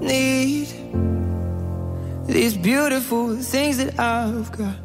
need 0.00 0.68
these 2.26 2.56
beautiful 2.56 3.36
things 3.36 3.78
that 3.78 3.98
I've 3.98 4.50
got. 4.50 4.84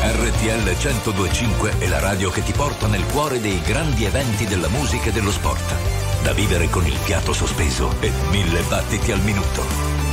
RTL 0.00 0.64
1025 0.64 1.78
è 1.78 1.88
la 1.88 1.98
radio 1.98 2.30
che 2.30 2.42
ti 2.42 2.52
porta 2.52 2.86
nel 2.86 3.04
cuore 3.06 3.40
dei 3.40 3.60
grandi 3.60 4.04
eventi 4.04 4.46
della 4.46 4.68
musica 4.68 5.10
e 5.10 5.12
dello 5.12 5.30
sport. 5.30 5.74
Da 6.22 6.32
vivere 6.32 6.68
con 6.70 6.86
il 6.86 6.94
fiato 6.94 7.32
sospeso 7.32 7.92
e 8.00 8.10
mille 8.30 8.62
battiti 8.62 9.12
al 9.12 9.20
minuto. 9.20 9.62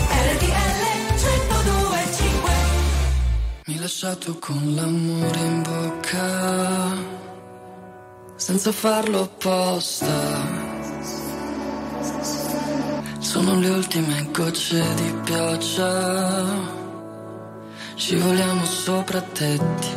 RTL 0.09 0.85
1025 1.15 2.51
Mi 3.65 3.73
hai 3.73 3.79
lasciato 3.79 4.37
con 4.37 4.73
l'amore 4.75 5.39
in 5.39 5.61
bocca, 5.63 6.93
senza 8.45 8.71
farlo 8.71 9.21
apposta. 9.21 10.05
Sono 13.17 13.59
le 13.59 13.69
ultime 13.69 14.27
gocce 14.31 14.85
di 14.93 15.15
pioggia. 15.23 16.45
Scivoliamo 17.95 18.63
sopra 18.65 19.19
tetti 19.19 19.87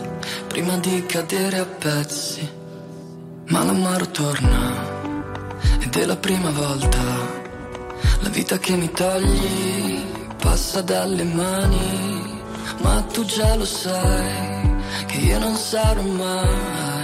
prima 0.46 0.78
di 0.78 1.04
cadere 1.04 1.58
a 1.58 1.66
pezzi. 1.66 2.48
Ma 3.48 3.64
l'amaro 3.64 4.06
torna 4.12 4.56
ed 5.80 5.94
è 5.94 6.06
la 6.06 6.16
prima 6.16 6.50
volta. 6.50 7.02
La 8.22 8.30
vita 8.30 8.56
che 8.56 8.74
mi 8.76 8.90
togli 8.90 10.06
passa 10.38 10.80
dalle 10.80 11.24
mani. 11.24 12.40
Ma 12.78 13.02
tu 13.12 13.26
già 13.26 13.54
lo 13.56 13.66
sai 13.66 14.76
che 15.04 15.18
io 15.18 15.38
non 15.38 15.54
sarò 15.54 16.00
mai 16.00 16.97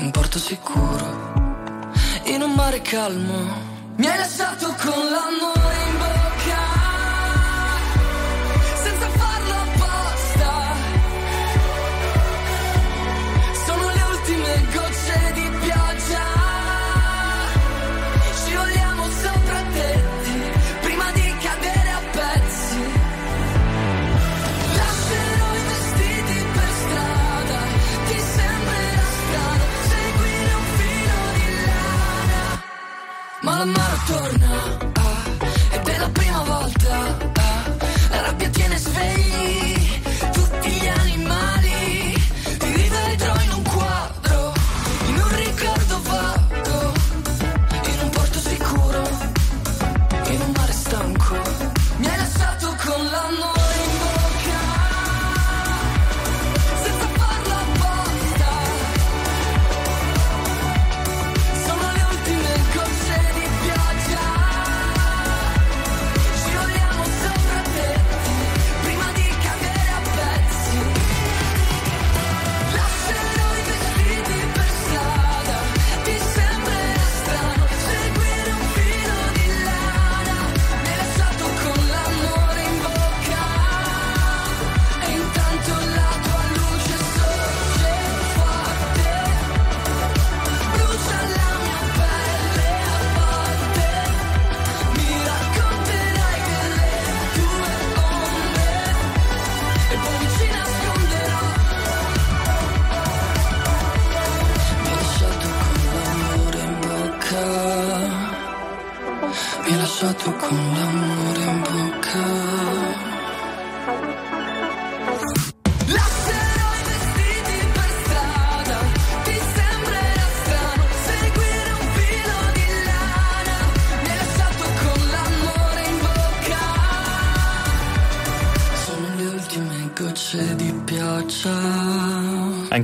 un 0.00 0.10
porto 0.10 0.38
sicuro 0.38 1.32
in 2.24 2.42
un 2.42 2.52
mare 2.54 2.80
calmo. 2.80 3.68
Mi 3.96 4.06
hai 4.06 4.16
lasciato 4.16 4.74
con 4.78 5.10
l'amore 5.10 5.59
l'amaro 33.60 33.96
torna, 34.06 34.78
ah, 34.94 35.74
ed 35.74 35.86
è 35.86 35.98
la 35.98 36.08
prima 36.08 36.42
volta, 36.44 37.16
ah, 37.34 37.76
la 38.08 38.20
rabbia 38.22 38.48
tiene 38.48 38.76
svegli 38.78 39.79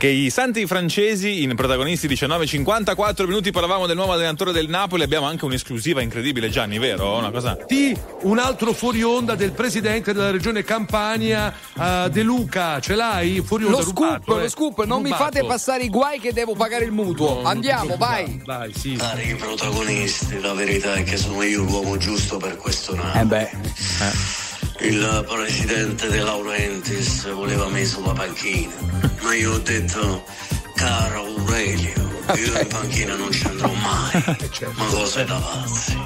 Anche 0.06 0.18
i 0.20 0.30
santi 0.30 0.66
francesi 0.66 1.42
in 1.42 1.56
protagonisti 1.56 2.06
19.54 2.06 3.26
minuti 3.26 3.50
parlavamo 3.50 3.86
del 3.86 3.96
nuovo 3.96 4.12
allenatore 4.12 4.52
del 4.52 4.68
Napoli, 4.68 5.02
abbiamo 5.02 5.26
anche 5.26 5.44
un'esclusiva 5.44 6.00
incredibile 6.00 6.48
Gianni, 6.48 6.78
vero? 6.78 7.16
Una 7.16 7.32
cosa... 7.32 7.58
Sì, 7.66 7.96
un 8.22 8.38
altro 8.38 8.72
fuori 8.72 9.02
onda 9.02 9.34
del 9.34 9.50
presidente 9.50 10.12
della 10.12 10.30
regione 10.30 10.62
Campania, 10.62 11.52
eh, 11.76 12.08
De 12.12 12.22
Luca, 12.22 12.78
ce 12.78 12.94
l'hai? 12.94 13.42
Fuori 13.44 13.64
onda 13.64 13.78
Lo 13.78 13.82
scoop, 13.82 13.96
rubato, 13.98 14.38
eh. 14.38 14.42
lo 14.42 14.48
scoop, 14.48 14.84
non 14.84 15.02
mi 15.02 15.10
Rubato. 15.10 15.24
fate 15.24 15.44
passare 15.44 15.82
i 15.82 15.88
guai 15.88 16.20
che 16.20 16.32
devo 16.32 16.54
pagare 16.54 16.84
il 16.84 16.92
mutuo. 16.92 17.42
Andiamo, 17.42 17.96
vai. 17.96 18.40
Vai, 18.44 18.72
sì. 18.72 18.94
Cari 18.94 19.34
protagonisti, 19.34 20.38
la 20.38 20.54
verità 20.54 20.94
è 20.94 21.02
che 21.02 21.16
sono 21.16 21.42
io 21.42 21.64
l'uomo 21.64 21.96
giusto 21.96 22.36
per 22.36 22.56
questo 22.56 22.94
nato. 22.94 23.18
Eh 23.18 23.24
beh. 23.24 23.50
Il 24.80 25.24
presidente 25.26 26.08
De 26.08 26.20
Laurentiis 26.20 27.30
voleva 27.32 27.66
me 27.68 27.84
sulla 27.84 28.12
panchina, 28.12 28.74
ma 29.22 29.34
io 29.34 29.52
ho 29.54 29.58
detto, 29.58 30.24
caro 30.74 31.24
Aurelio, 31.38 31.92
io 32.34 32.60
in 32.60 32.66
panchina 32.68 33.14
non 33.16 33.32
ci 33.32 33.46
andrò 33.46 33.72
mai. 33.72 34.24
Ma 34.76 34.84
cosa 34.86 35.20
è 35.20 35.24
da 35.24 35.38
pazzi? 35.38 35.96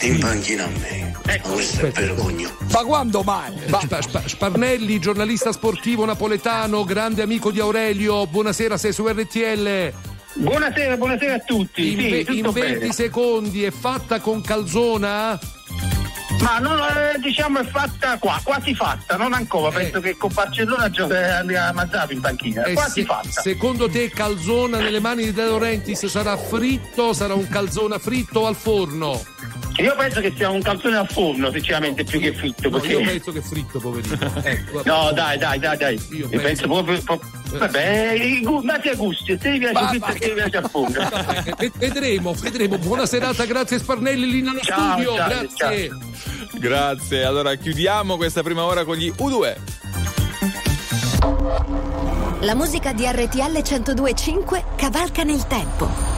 In 0.00 0.18
panchina 0.18 0.64
a 0.64 0.68
me. 0.68 1.16
Ma 1.24 1.40
questo 1.40 1.86
è 1.86 1.90
vergognoso. 1.90 2.56
Ma 2.72 2.82
quando 2.84 3.22
mai? 3.22 3.52
Spa- 3.66 4.02
Spa- 4.02 4.22
Sparnelli, 4.26 4.98
giornalista 4.98 5.52
sportivo 5.52 6.04
napoletano, 6.04 6.84
grande 6.84 7.22
amico 7.22 7.50
di 7.50 7.60
Aurelio, 7.60 8.26
buonasera, 8.26 8.76
sei 8.76 8.92
su 8.92 9.06
RTL. 9.06 9.92
Buonasera, 10.34 10.96
buonasera 10.96 11.34
a 11.34 11.38
tutti. 11.40 11.92
In, 11.92 11.98
Sì, 12.26 12.38
in 12.38 12.42
20 12.50 12.60
bene. 12.78 12.92
secondi 12.92 13.64
è 13.64 13.70
fatta 13.70 14.20
con 14.20 14.40
Calzona? 14.40 15.38
Ma 16.40 16.58
non, 16.58 16.78
eh, 16.78 17.18
diciamo 17.20 17.58
è 17.60 17.64
fatta 17.66 18.16
qua, 18.18 18.40
quasi 18.42 18.74
fatta, 18.74 19.16
non 19.16 19.32
ancora. 19.32 19.76
Penso 19.76 20.00
che 20.00 20.16
con 20.16 20.30
Barcellona 20.32 20.88
gio- 20.90 21.10
eh, 21.10 21.22
andrà 21.30 21.72
Mazzato 21.72 22.12
in 22.12 22.20
panchina. 22.20 22.62
Eh, 22.64 22.74
quasi 22.74 23.00
se- 23.00 23.06
fatta. 23.06 23.40
secondo 23.42 23.88
te 23.88 24.08
Calzona 24.10 24.78
nelle 24.78 25.00
mani 25.00 25.24
di 25.24 25.32
De 25.32 25.44
Laurentiis 25.44 26.06
sarà 26.06 26.36
fritto, 26.36 27.12
sarà 27.12 27.34
un 27.34 27.48
calzona 27.48 27.98
fritto 27.98 28.40
o 28.40 28.46
al 28.46 28.54
forno? 28.56 29.20
Io 29.78 29.94
penso 29.96 30.20
che 30.20 30.32
sia 30.36 30.50
un 30.50 30.60
calzone 30.60 30.96
al 30.96 31.08
forno, 31.08 31.50
sinceramente, 31.52 32.02
più 32.04 32.18
che 32.18 32.32
fritto. 32.34 32.68
No, 32.68 32.78
perché- 32.78 32.92
io 32.94 33.00
penso 33.04 33.32
che 33.32 33.40
fritto, 33.40 33.78
poverino. 33.78 34.16
Ecco. 34.42 34.82
No, 34.84 35.12
dai, 35.12 35.38
dai, 35.38 35.58
dai, 35.58 35.76
dai. 35.76 36.06
Io, 36.10 36.28
penso, 36.28 36.66
proprio. 36.66 37.00
proprio- 37.02 37.30
Vabbè, 37.58 38.12
i 38.12 38.42
gu- 38.42 38.64
dati 38.64 38.88
a 38.88 38.94
gusti, 38.94 39.32
a 39.32 39.38
te 39.38 39.52
ti 39.52 39.58
piace 39.58 39.72
Ma- 39.72 39.88
fritto 39.88 40.06
ma- 40.06 40.12
e 40.12 40.18
te 40.18 40.26
ti 40.28 40.32
piace 40.34 40.56
al 40.56 40.68
forno. 40.70 41.08
Vedremo, 41.78 42.32
vedremo. 42.34 42.78
Buona 42.78 43.06
serata, 43.06 43.44
grazie 43.44 43.78
Sparnelli 43.78 44.28
lì 44.30 44.42
nello 44.42 44.60
Ciao, 44.60 44.92
studio. 44.92 45.14
ciao, 45.16 45.28
grazie. 45.28 45.90
Grazie, 46.54 47.24
allora 47.24 47.54
chiudiamo 47.54 48.16
questa 48.16 48.42
prima 48.42 48.64
ora 48.64 48.84
con 48.84 48.96
gli 48.96 49.12
U2. 49.16 49.56
La 52.40 52.54
musica 52.54 52.92
di 52.92 53.04
RTL 53.06 53.62
1025 53.62 54.64
cavalca 54.76 55.22
nel 55.22 55.46
tempo. 55.46 56.17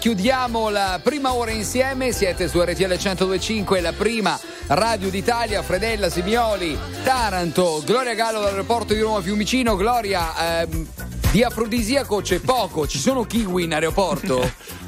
Chiudiamo 0.00 0.70
la 0.70 0.98
prima 1.02 1.34
ora 1.34 1.50
insieme. 1.50 2.10
Siete 2.12 2.48
su 2.48 2.58
RTL 2.58 2.86
1025, 2.86 3.82
la 3.82 3.92
prima 3.92 4.40
radio 4.68 5.10
d'Italia. 5.10 5.62
Fredella, 5.62 6.08
Simioli, 6.08 6.76
Taranto, 7.04 7.82
Gloria 7.84 8.14
Gallo 8.14 8.40
dall'aeroporto 8.40 8.94
di 8.94 9.00
Roma 9.00 9.20
Fiumicino. 9.20 9.76
Gloria, 9.76 10.62
ehm, 10.62 10.86
Di 11.30 11.44
afrodisiaco 11.44 12.22
c'è 12.22 12.40
poco, 12.40 12.88
ci 12.88 12.98
sono 12.98 13.22
kiwi 13.22 13.62
in 13.62 13.72
aeroporto? 13.72 14.50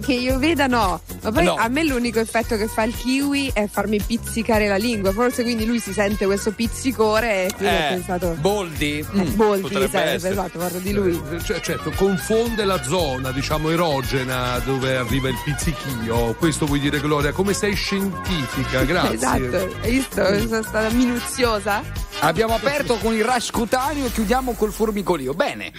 che 0.00 0.12
io 0.12 0.38
veda 0.38 0.66
no, 0.66 1.00
ma 1.22 1.30
poi 1.32 1.44
No. 1.44 1.54
a 1.54 1.68
me 1.68 1.84
l'unico 1.84 2.18
effetto 2.20 2.56
che 2.56 2.66
fa 2.66 2.82
il 2.84 2.94
kiwi 2.96 3.50
è 3.52 3.66
farmi 3.68 4.00
pizzicare 4.00 4.68
la 4.68 4.76
lingua, 4.76 5.12
forse 5.12 5.42
quindi 5.42 5.64
lui 5.66 5.78
si 5.78 5.92
sente 5.92 6.24
questo 6.26 6.52
pizzicore 6.52 7.46
e 7.46 7.52
quindi 7.56 7.74
ho 7.74 7.78
Eh, 7.78 7.88
pensato 7.90 8.36
Boldi? 8.40 9.04
Boldi 9.34 9.62
potrebbe 9.62 9.88
sarebbe, 9.88 10.28
esatto, 10.30 10.58
parlo 10.58 10.78
di 10.78 10.92
lui. 10.92 11.20
Cioè, 11.44 11.60
certo, 11.60 11.90
confonde 11.96 12.64
la 12.64 12.82
zona, 12.82 13.30
diciamo, 13.32 13.70
erogena 13.70 14.58
dove 14.64 14.96
arriva 14.96 15.28
il 15.28 15.36
pizzichio. 15.44 16.34
Questo 16.34 16.66
vuoi 16.66 16.80
dire, 16.80 17.00
Gloria? 17.00 17.32
Come 17.32 17.52
sei 17.52 17.74
scientifica, 17.74 18.82
grazie. 18.84 19.14
Esatto, 19.14 19.76
hai 19.82 19.90
visto? 19.90 20.38
Sono 20.48 20.62
stata 20.62 20.90
minuziosa. 20.90 21.82
Abbiamo 22.20 22.54
aperto 22.54 22.96
con 22.96 23.14
il 23.14 23.24
rash 23.24 23.50
cutaneo 23.50 24.06
e 24.06 24.12
chiudiamo 24.12 24.52
col 24.52 24.72
formicolio. 24.72 25.32
Bene. 25.34 25.72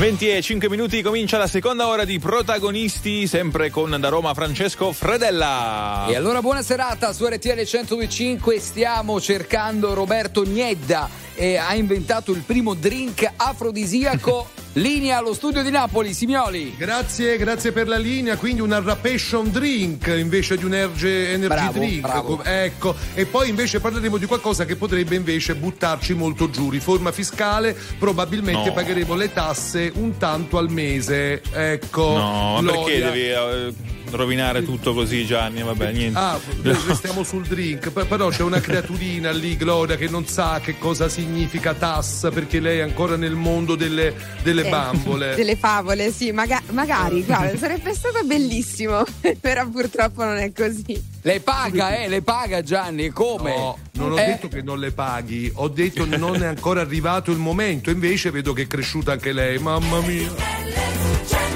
20 0.00 0.30
e 0.30 0.40
5 0.40 0.70
minuti 0.70 1.02
comincia 1.02 1.36
la 1.36 1.46
seconda 1.46 1.86
ora 1.86 2.06
di 2.06 2.18
protagonisti, 2.18 3.26
sempre 3.26 3.68
con 3.68 3.94
da 4.00 4.08
Roma 4.08 4.32
Francesco 4.32 4.92
Fredella. 4.92 6.06
E 6.08 6.16
allora 6.16 6.40
buona 6.40 6.62
serata 6.62 7.12
su 7.12 7.26
RTL 7.26 7.68
1025, 7.70 8.58
stiamo 8.60 9.20
cercando 9.20 9.92
Roberto 9.92 10.42
Gnedda 10.42 11.06
e 11.34 11.58
ha 11.58 11.74
inventato 11.74 12.32
il 12.32 12.40
primo 12.46 12.72
drink 12.72 13.30
afrodisiaco. 13.36 14.48
Linea 14.74 15.18
allo 15.18 15.34
studio 15.34 15.64
di 15.64 15.70
Napoli, 15.70 16.12
Simioli. 16.14 16.76
Grazie, 16.76 17.36
grazie 17.38 17.72
per 17.72 17.88
la 17.88 17.96
linea. 17.98 18.36
Quindi 18.36 18.60
un 18.60 18.70
arrapation 18.70 19.50
drink 19.50 20.06
invece 20.16 20.56
di 20.56 20.64
un 20.64 20.72
erge- 20.74 21.32
energy 21.32 21.46
Bravo, 21.48 21.72
drink. 21.78 22.00
bravo. 22.02 22.36
Co- 22.36 22.44
Ecco, 22.44 22.94
e 23.14 23.26
poi 23.26 23.48
invece 23.48 23.80
parleremo 23.80 24.16
di 24.16 24.26
qualcosa 24.26 24.64
che 24.64 24.76
potrebbe 24.76 25.16
invece 25.16 25.56
buttarci 25.56 26.14
molto 26.14 26.50
giù. 26.50 26.70
Riforma 26.70 27.10
fiscale, 27.10 27.76
probabilmente 27.98 28.68
No. 28.68 28.72
pagheremo 28.72 29.16
le 29.16 29.32
tasse 29.32 29.90
un 29.96 30.16
tanto 30.18 30.56
al 30.56 30.70
mese. 30.70 31.42
Ecco. 31.52 32.12
No, 32.16 32.58
ma 32.62 32.70
perché 32.70 32.98
devi 33.02 33.28
eh, 33.28 33.72
rovinare 34.16 34.62
tutto 34.64 34.92
così, 34.94 35.24
Gianni? 35.26 35.62
Vabbè, 35.62 35.92
niente. 35.92 36.18
Ah, 36.18 36.38
restiamo 36.62 37.22
sul 37.22 37.46
drink, 37.46 37.90
però 37.90 38.28
c'è 38.28 38.42
una 38.42 38.60
creaturina 38.60 39.30
lì, 39.30 39.56
Gloria, 39.56 39.96
che 39.96 40.08
non 40.08 40.26
sa 40.26 40.60
che 40.62 40.78
cosa 40.78 41.08
significa 41.08 41.74
tassa 41.74 42.30
perché 42.30 42.60
lei 42.60 42.78
è 42.78 42.82
ancora 42.82 43.16
nel 43.16 43.34
mondo 43.34 43.74
delle, 43.74 44.14
delle 44.42 44.66
Eh, 44.66 44.70
bambole. 44.70 45.34
Delle 45.40 45.56
favole, 45.56 46.10
sì, 46.12 46.32
maga- 46.32 46.62
magari, 46.70 47.22
guarda, 47.24 47.56
sarebbe 47.56 47.94
stato 47.94 48.22
bellissimo, 48.24 49.02
però 49.40 49.66
purtroppo 49.68 50.24
non 50.24 50.36
è 50.38 50.52
così. 50.52 51.02
Le 51.22 51.40
paga, 51.40 51.96
eh, 52.02 52.08
le 52.08 52.22
paga 52.22 52.62
Gianni, 52.62 53.10
come? 53.10 53.54
No, 53.56 53.78
non 53.92 54.12
ho 54.12 54.18
Eh, 54.18 54.24
detto 54.24 54.48
che 54.48 54.62
non 54.62 54.78
le 54.78 54.90
paghi, 54.92 55.50
ho 55.54 55.68
detto 55.68 56.06
non 56.06 56.42
è 56.42 56.46
ancora 56.46 56.80
arrivato 56.80 57.30
il 57.30 57.38
momento, 57.38 57.90
invece 57.90 58.30
vedo 58.30 58.52
che 58.52 58.62
è 58.62 58.66
cresciuta 58.66 59.12
anche 59.12 59.32
lei, 59.32 59.58
mamma 59.58 60.00
mia. 60.00 61.49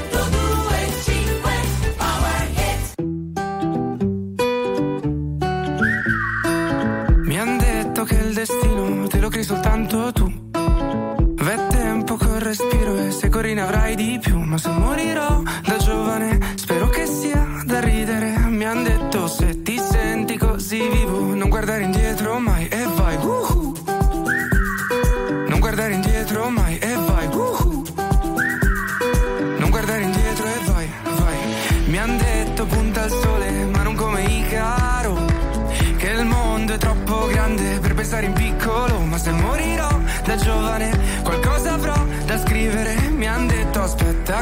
Lo 9.24 9.30
crei 9.30 9.44
soltanto 9.44 10.12
tu. 10.12 10.30
V'è 10.52 11.66
tempo 11.68 12.16
col 12.16 12.40
respiro 12.40 12.94
e 12.98 13.10
se 13.10 13.30
corri 13.30 13.54
ne 13.54 13.62
avrai 13.62 13.96
di 13.96 14.18
più. 14.20 14.38
Ma 14.38 14.58
se 14.58 14.68
morirò 14.68 15.40
da 15.64 15.76
giovane, 15.78 16.38
spero 16.56 16.88
che 16.88 17.06
sia 17.06 17.43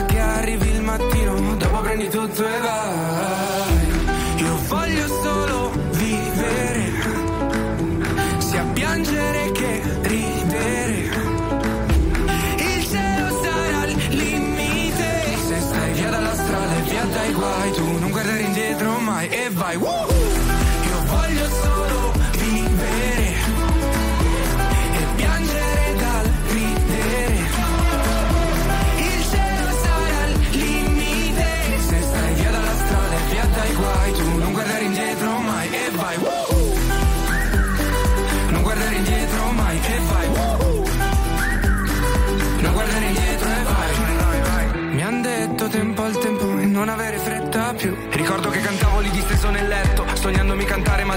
che 0.07 0.21
arrivi 0.21 0.69
il 0.71 0.83
mattino, 0.83 1.55
dopo 1.57 1.81
prendi 1.81 2.09
tutto 2.09 2.47
e 2.47 2.59
vai. 2.59 3.22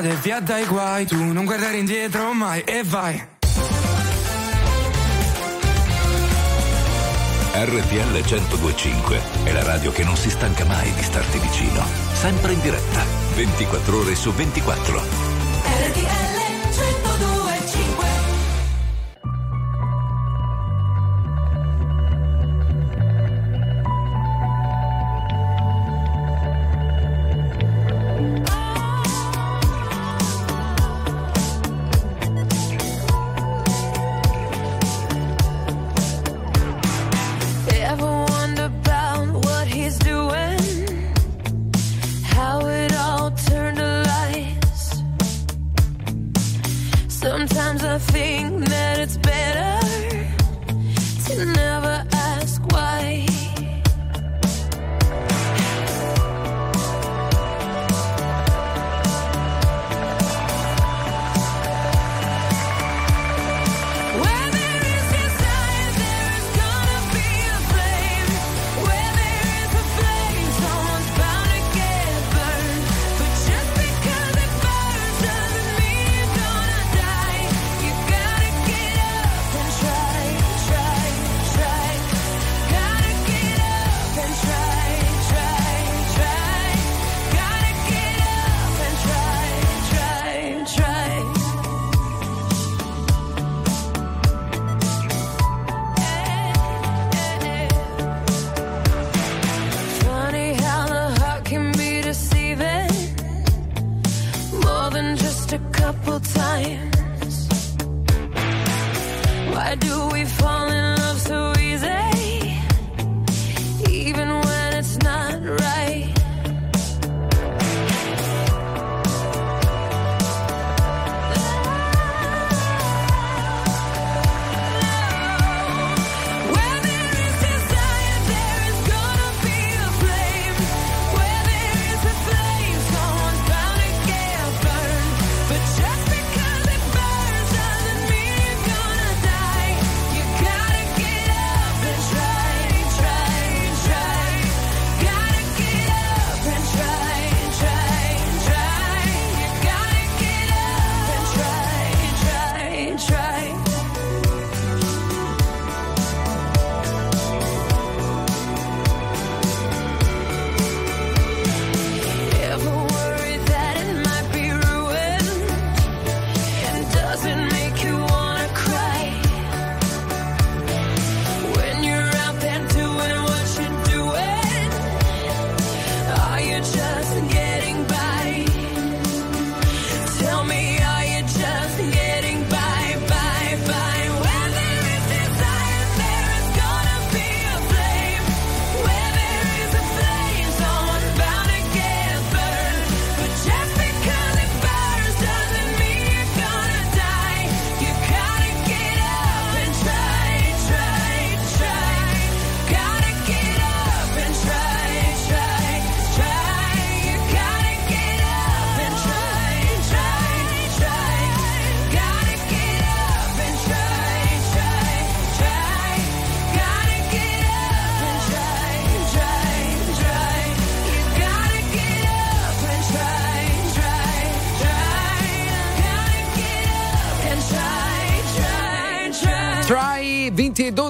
dalla 0.00 0.08
strada 0.08 0.08
e 0.08 0.16
via 0.16 0.40
dai 0.40 0.64
guai, 0.64 1.06
tu 1.06 1.16
non 1.16 1.44
guardare 1.44 1.76
indietro 1.76 2.32
mai 2.32 2.62
e 2.62 2.82
vai. 2.84 3.28
RTL 7.52 8.24
1025 8.30 9.20
è 9.44 9.52
la 9.52 9.62
radio 9.62 9.92
che 9.92 10.04
non 10.04 10.16
si 10.16 10.30
stanca 10.30 10.64
mai 10.64 10.92
di 10.94 11.02
starti 11.02 11.38
vicino. 11.38 11.84
Sempre 12.12 12.52
in 12.52 12.60
diretta, 12.60 13.04
24 13.34 13.98
ore 13.98 14.14
su 14.14 14.32
24. 14.32 15.29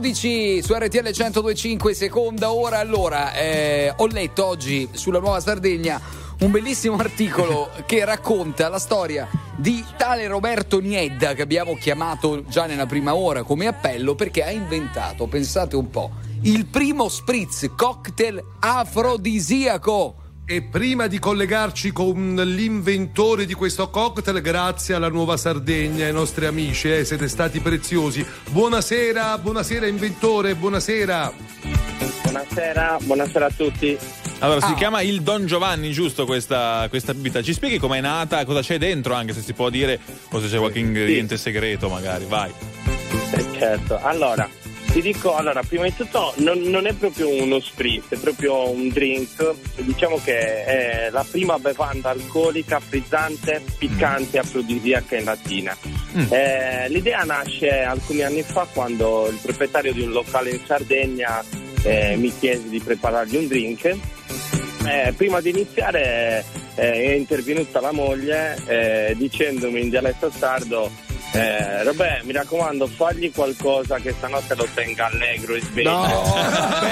12 0.00 0.62
su 0.62 0.72
RTL 0.72 1.10
1025 1.14 1.92
seconda 1.92 2.50
ora. 2.52 2.78
Allora, 2.78 3.34
eh, 3.34 3.92
ho 3.94 4.06
letto 4.06 4.46
oggi 4.46 4.88
sulla 4.92 5.18
Nuova 5.18 5.40
Sardegna 5.40 6.00
un 6.38 6.50
bellissimo 6.50 6.96
articolo 6.98 7.68
che 7.84 8.02
racconta 8.06 8.70
la 8.70 8.78
storia 8.78 9.28
di 9.54 9.84
tale 9.98 10.26
Roberto 10.26 10.80
Niedda 10.80 11.34
che 11.34 11.42
abbiamo 11.42 11.74
chiamato 11.74 12.44
già 12.46 12.64
nella 12.64 12.86
prima 12.86 13.14
ora 13.14 13.42
come 13.42 13.66
appello 13.66 14.14
perché 14.14 14.42
ha 14.42 14.50
inventato, 14.50 15.26
pensate 15.26 15.76
un 15.76 15.90
po', 15.90 16.12
il 16.44 16.64
primo 16.64 17.10
spritz 17.10 17.68
cocktail 17.76 18.42
afrodisiaco. 18.58 20.19
E 20.50 20.62
prima 20.62 21.06
di 21.06 21.20
collegarci 21.20 21.92
con 21.92 22.34
l'inventore 22.34 23.46
di 23.46 23.54
questo 23.54 23.88
cocktail, 23.88 24.40
grazie 24.40 24.94
alla 24.94 25.08
Nuova 25.08 25.36
Sardegna, 25.36 26.06
ai 26.06 26.12
nostri 26.12 26.44
amici, 26.44 26.90
eh, 26.90 27.04
siete 27.04 27.28
stati 27.28 27.60
preziosi. 27.60 28.26
Buonasera, 28.50 29.38
buonasera 29.38 29.86
inventore, 29.86 30.56
buonasera. 30.56 31.32
Buonasera, 32.24 32.98
buonasera 33.00 33.46
a 33.46 33.50
tutti. 33.56 33.96
Allora, 34.40 34.60
si 34.60 34.72
Ah. 34.72 34.74
chiama 34.74 35.02
il 35.02 35.22
Don 35.22 35.46
Giovanni, 35.46 35.92
giusto 35.92 36.26
questa, 36.26 36.84
questa 36.88 37.14
bibita? 37.14 37.42
Ci 37.42 37.52
spieghi 37.52 37.78
com'è 37.78 38.00
nata, 38.00 38.44
cosa 38.44 38.60
c'è 38.60 38.76
dentro, 38.76 39.14
anche 39.14 39.32
se 39.32 39.42
si 39.42 39.52
può 39.52 39.70
dire, 39.70 40.00
o 40.30 40.40
se 40.40 40.48
c'è 40.48 40.58
qualche 40.58 40.80
ingrediente 40.80 41.36
segreto, 41.36 41.88
magari. 41.88 42.24
Vai. 42.28 42.50
Eh, 43.34 43.46
certo, 43.56 44.00
allora, 44.02 44.48
ti 44.92 45.02
dico, 45.02 45.36
allora, 45.36 45.62
prima 45.62 45.84
di 45.84 45.94
tutto 45.94 46.32
non, 46.38 46.58
non 46.62 46.86
è 46.86 46.92
proprio 46.94 47.28
uno 47.28 47.60
spritz, 47.60 48.06
è 48.08 48.16
proprio 48.16 48.68
un 48.70 48.88
drink, 48.88 49.54
diciamo 49.76 50.20
che 50.22 50.64
è 50.64 51.08
la 51.10 51.24
prima 51.28 51.58
bevanda 51.58 52.10
alcolica 52.10 52.80
frizzante, 52.80 53.62
piccante 53.78 54.36
e 54.36 54.40
afrodisiaca 54.40 55.16
in 55.16 55.24
latina. 55.24 55.76
Eh, 56.28 56.88
l'idea 56.88 57.22
nasce 57.22 57.82
alcuni 57.82 58.22
anni 58.22 58.42
fa 58.42 58.66
quando 58.72 59.28
il 59.30 59.38
proprietario 59.40 59.92
di 59.92 60.02
un 60.02 60.10
locale 60.10 60.50
in 60.50 60.60
Sardegna 60.66 61.44
eh, 61.82 62.16
mi 62.16 62.36
chiese 62.36 62.68
di 62.68 62.80
preparargli 62.80 63.36
un 63.36 63.46
drink. 63.46 63.84
Eh, 63.84 65.12
prima 65.16 65.40
di 65.40 65.50
iniziare 65.50 66.44
eh, 66.74 66.92
è 66.92 67.12
intervenuta 67.12 67.80
la 67.80 67.92
moglie 67.92 68.56
eh, 68.66 69.14
dicendomi 69.16 69.82
in 69.82 69.90
dialetto 69.90 70.32
sardo 70.36 70.90
eh, 71.32 71.82
Robè, 71.84 72.20
mi 72.24 72.32
raccomando, 72.32 72.86
fagli 72.86 73.30
qualcosa 73.32 73.98
che 73.98 74.12
stanotte 74.16 74.54
lo 74.54 74.66
tenga 74.74 75.06
allegro 75.06 75.54
e 75.54 75.60
sveglio. 75.60 75.90
Va 75.90 76.84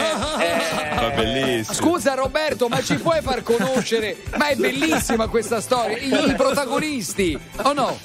bellissimo. 1.14 1.74
Scusa 1.74 2.14
Roberto, 2.14 2.68
ma 2.68 2.82
ci 2.82 2.96
puoi 2.96 3.20
far 3.22 3.42
conoscere? 3.42 4.16
Ma 4.36 4.48
è 4.48 4.54
bellissima 4.56 5.28
questa 5.28 5.60
storia, 5.60 5.98
i, 5.98 6.30
i 6.30 6.34
protagonisti, 6.34 7.38
o 7.62 7.72
no? 7.72 7.98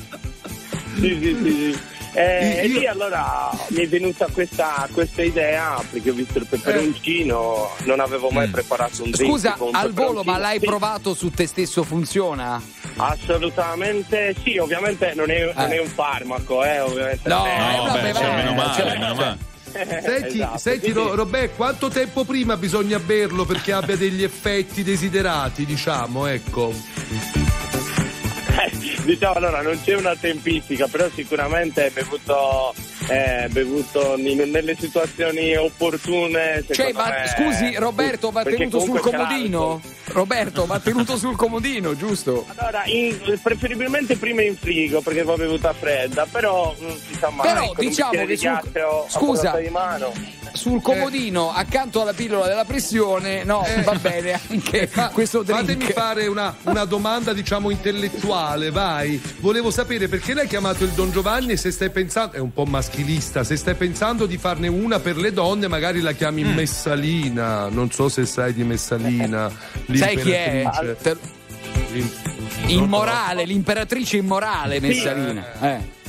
Sì, 0.96 1.18
sì, 1.22 1.38
sì, 1.42 1.72
sì. 1.74 1.80
Eh, 2.16 2.60
e 2.62 2.68
lì 2.68 2.86
allora 2.86 3.50
mi 3.70 3.86
è 3.86 3.88
venuta 3.88 4.28
questa, 4.32 4.88
questa 4.92 5.24
idea 5.24 5.84
perché 5.90 6.12
ho 6.12 6.14
visto 6.14 6.38
il 6.38 6.46
peperoncino, 6.48 7.72
non 7.86 8.00
avevo 8.00 8.30
mai 8.30 8.50
preparato 8.50 9.02
un 9.04 9.10
drink. 9.10 9.32
Scusa, 9.32 9.54
con 9.54 9.74
al 9.74 9.94
volo, 9.94 10.22
ma 10.24 10.38
l'hai 10.38 10.60
Sì, 10.60 10.66
provato 10.68 11.16
su 11.16 11.32
te 11.32 11.48
stesso? 11.48 11.82
Funziona? 11.82 12.62
Assolutamente 12.96 14.36
sì, 14.44 14.58
ovviamente 14.58 15.14
non 15.16 15.30
è, 15.30 15.52
non 15.56 15.72
è 15.72 15.80
un 15.80 15.88
farmaco, 15.88 16.64
eh, 16.64 16.80
ovviamente. 16.80 17.28
No, 17.30 17.38
non 17.40 17.48
è- 17.48 17.76
è 17.76 17.80
una 17.80 17.92
bevanda, 17.94 18.20
cioè, 18.20 18.36
meno 18.36 18.54
male, 18.54 18.74
cioè, 18.76 18.98
meno 19.00 19.14
male. 19.16 19.38
Senti, 19.74 20.36
Esatto, 20.38 20.58
senti 20.60 20.86
sì. 20.86 20.94
Robè, 20.94 21.56
quanto 21.56 21.88
tempo 21.90 22.24
prima 22.26 22.56
bisogna 22.58 23.00
berlo 23.00 23.44
perché 23.44 23.72
abbia 23.74 23.98
degli 23.98 24.22
effetti 24.22 24.84
desiderati, 24.84 25.66
diciamo, 25.66 26.28
ecco. 26.28 26.72
Diciamo 29.06 29.34
allora 29.36 29.62
non 29.62 29.80
c'è 29.84 29.96
una 29.96 30.16
tempistica, 30.16 30.88
però 30.88 31.08
sicuramente 31.14 31.88
è 31.88 31.90
bevuto, 31.90 32.74
eh, 33.08 33.48
bevuto 33.52 34.16
in- 34.18 34.50
nelle 34.52 34.76
situazioni 34.80 35.56
opportune. 35.56 36.64
Cioè, 36.70 36.92
ma 36.94 37.10
me, 37.10 37.28
scusi, 37.36 37.76
Roberto, 37.76 38.32
va 38.32 38.44
tenuto 38.44 38.80
sul 38.80 39.00
comodino? 39.00 39.82
Roberto, 40.06 40.66
va 40.66 40.80
tenuto 40.80 41.18
sul 41.18 41.36
comodino, 41.36 41.96
giusto? 41.96 42.46
Allora, 42.56 42.84
in- 42.86 43.40
preferibilmente 43.42 44.16
prima 44.18 44.42
in 44.44 44.56
frigo 44.56 45.02
perché 45.02 45.24
va 45.24 45.36
bevuta 45.36 45.74
fredda, 45.74 46.28
però 46.30 46.76
mm, 46.80 46.90
insomma, 47.10 47.44
Però, 47.44 47.60
con 47.68 47.76
un 47.78 47.88
diciamo 47.88 48.10
bicchiere 48.12 48.26
che 48.28 48.34
di 48.34 48.38
sul- 48.38 49.06
scusa. 49.10 49.58
di 49.58 49.70
mano. 49.70 50.12
Sul 50.54 50.82
comodino, 50.82 51.52
accanto 51.52 52.02
alla 52.02 52.14
pillola 52.14 52.46
della 52.48 52.64
pressione, 52.66 53.44
no, 53.44 53.66
va 53.84 53.96
bene 53.96 54.40
anche 54.50 54.88
questo 55.12 55.42
drink. 55.42 55.62
Eh. 55.62 55.66
Fatemi 55.74 55.92
fare 55.92 56.28
una, 56.28 56.56
una 56.64 56.86
domanda, 56.86 57.34
diciamo, 57.34 57.72
intellettuale, 57.72 58.70
vai. 58.70 59.20
Volevo 59.40 59.72
sapere 59.72 60.08
perché 60.08 60.34
l'hai 60.36 60.48
chiamato 60.48 60.84
il 60.84 60.92
Don 60.92 61.12
Giovanni 61.12 61.54
e 61.54 61.58
se 61.58 61.72
stai 61.72 61.90
pensando, 61.90 62.36
è 62.36 62.40
un 62.40 62.54
po' 62.54 62.66
maschilista, 62.66 63.44
se 63.44 63.56
stai 63.58 63.74
pensando 63.74 64.28
di 64.28 64.38
farne 64.38 64.68
una 64.68 65.00
per 65.00 65.18
le 65.18 65.34
donne, 65.34 65.68
magari 65.68 66.02
la 66.02 66.12
chiami 66.12 66.44
Mm. 66.44 66.54
Messalina. 66.54 67.68
Non 67.70 67.90
so 67.92 68.08
se 68.10 68.26
sai 68.26 68.54
di 68.54 68.64
Messalina. 68.64 69.50
Sai 69.94 70.18
chi 70.18 70.32
è? 70.32 70.70
Te- 71.02 71.18
Immorale, 72.68 73.46
l'imperatrice 73.46 74.18
immorale, 74.18 74.80
Messalina. 74.80 75.46
Eh. 75.62 76.02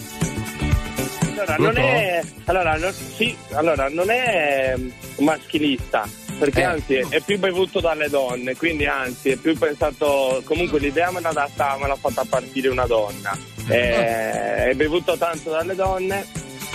Allora, 1.52 1.56
non 1.56 1.76
è, 1.76 2.22
allora, 2.44 2.76
non, 2.76 2.92
sì, 2.92 3.36
allora, 3.52 3.88
non 3.88 4.10
è 4.10 4.74
mm, 4.76 4.88
maschilista, 5.18 6.08
perché 6.38 6.60
Eh. 6.60 6.64
anzi 6.64 6.94
è 7.08 7.20
più 7.20 7.38
bevuto 7.38 7.80
dalle 7.80 8.08
donne, 8.08 8.56
quindi 8.56 8.86
anzi 8.86 9.30
è 9.30 9.36
più 9.36 9.56
pensato, 9.56 10.42
comunque 10.44 10.78
l'idea 10.78 11.10
me 11.10 11.20
l'ha 11.20 11.32
data, 11.32 11.76
me 11.80 11.86
l'ha 11.86 11.96
fatta 11.96 12.24
partire 12.28 12.68
una 12.68 12.86
donna. 12.86 13.36
Eh, 13.68 14.70
è 14.70 14.72
bevuto 14.74 15.16
tanto 15.16 15.50
dalle 15.50 15.74
donne. 15.74 16.26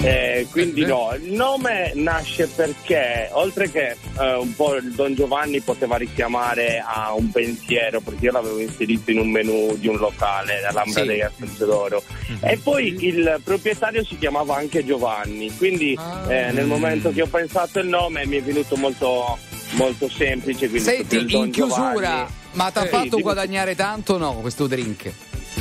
Eh, 0.01 0.47
quindi 0.51 0.85
no, 0.85 1.13
il 1.21 1.31
nome 1.33 1.91
nasce 1.95 2.47
perché 2.47 3.29
oltre 3.31 3.69
che 3.69 3.95
eh, 4.19 4.33
un 4.35 4.55
po' 4.55 4.75
il 4.75 4.91
Don 4.93 5.13
Giovanni 5.13 5.59
poteva 5.61 5.97
richiamare 5.97 6.81
a 6.85 7.13
un 7.13 7.29
pensiero, 7.31 7.99
perché 7.99 8.25
io 8.25 8.31
l'avevo 8.31 8.59
inserito 8.59 9.11
in 9.11 9.19
un 9.19 9.29
menù 9.29 9.75
di 9.77 9.87
un 9.87 9.97
locale 9.97 10.63
all'Ambra 10.65 11.01
Sì. 11.01 11.07
dei 11.07 11.21
Ascenso 11.21 11.65
d'Oro, 11.65 12.03
e 12.41 12.57
poi 12.57 12.95
il 13.05 13.41
proprietario 13.43 14.03
si 14.05 14.17
chiamava 14.17 14.55
anche 14.55 14.85
Giovanni, 14.85 15.55
quindi 15.57 15.97
eh, 16.27 16.51
nel 16.51 16.65
momento 16.65 17.11
che 17.11 17.21
ho 17.23 17.27
pensato 17.27 17.79
il 17.79 17.87
nome 17.87 18.25
mi 18.25 18.37
è 18.37 18.41
venuto 18.41 18.75
molto, 18.77 19.37
molto 19.71 20.09
semplice. 20.09 20.69
Senti, 20.79 21.17
in 21.35 21.51
chiusura, 21.51 21.91
Giovanni. 21.93 22.25
ma 22.53 22.69
ti 22.71 22.77
ha 22.77 22.81
Sì, 22.83 22.87
fatto 22.87 23.03
dimmi. 23.09 23.21
guadagnare 23.21 23.75
tanto 23.75 24.13
o 24.13 24.17
no 24.17 24.33
questo 24.35 24.65
drink? 24.67 25.11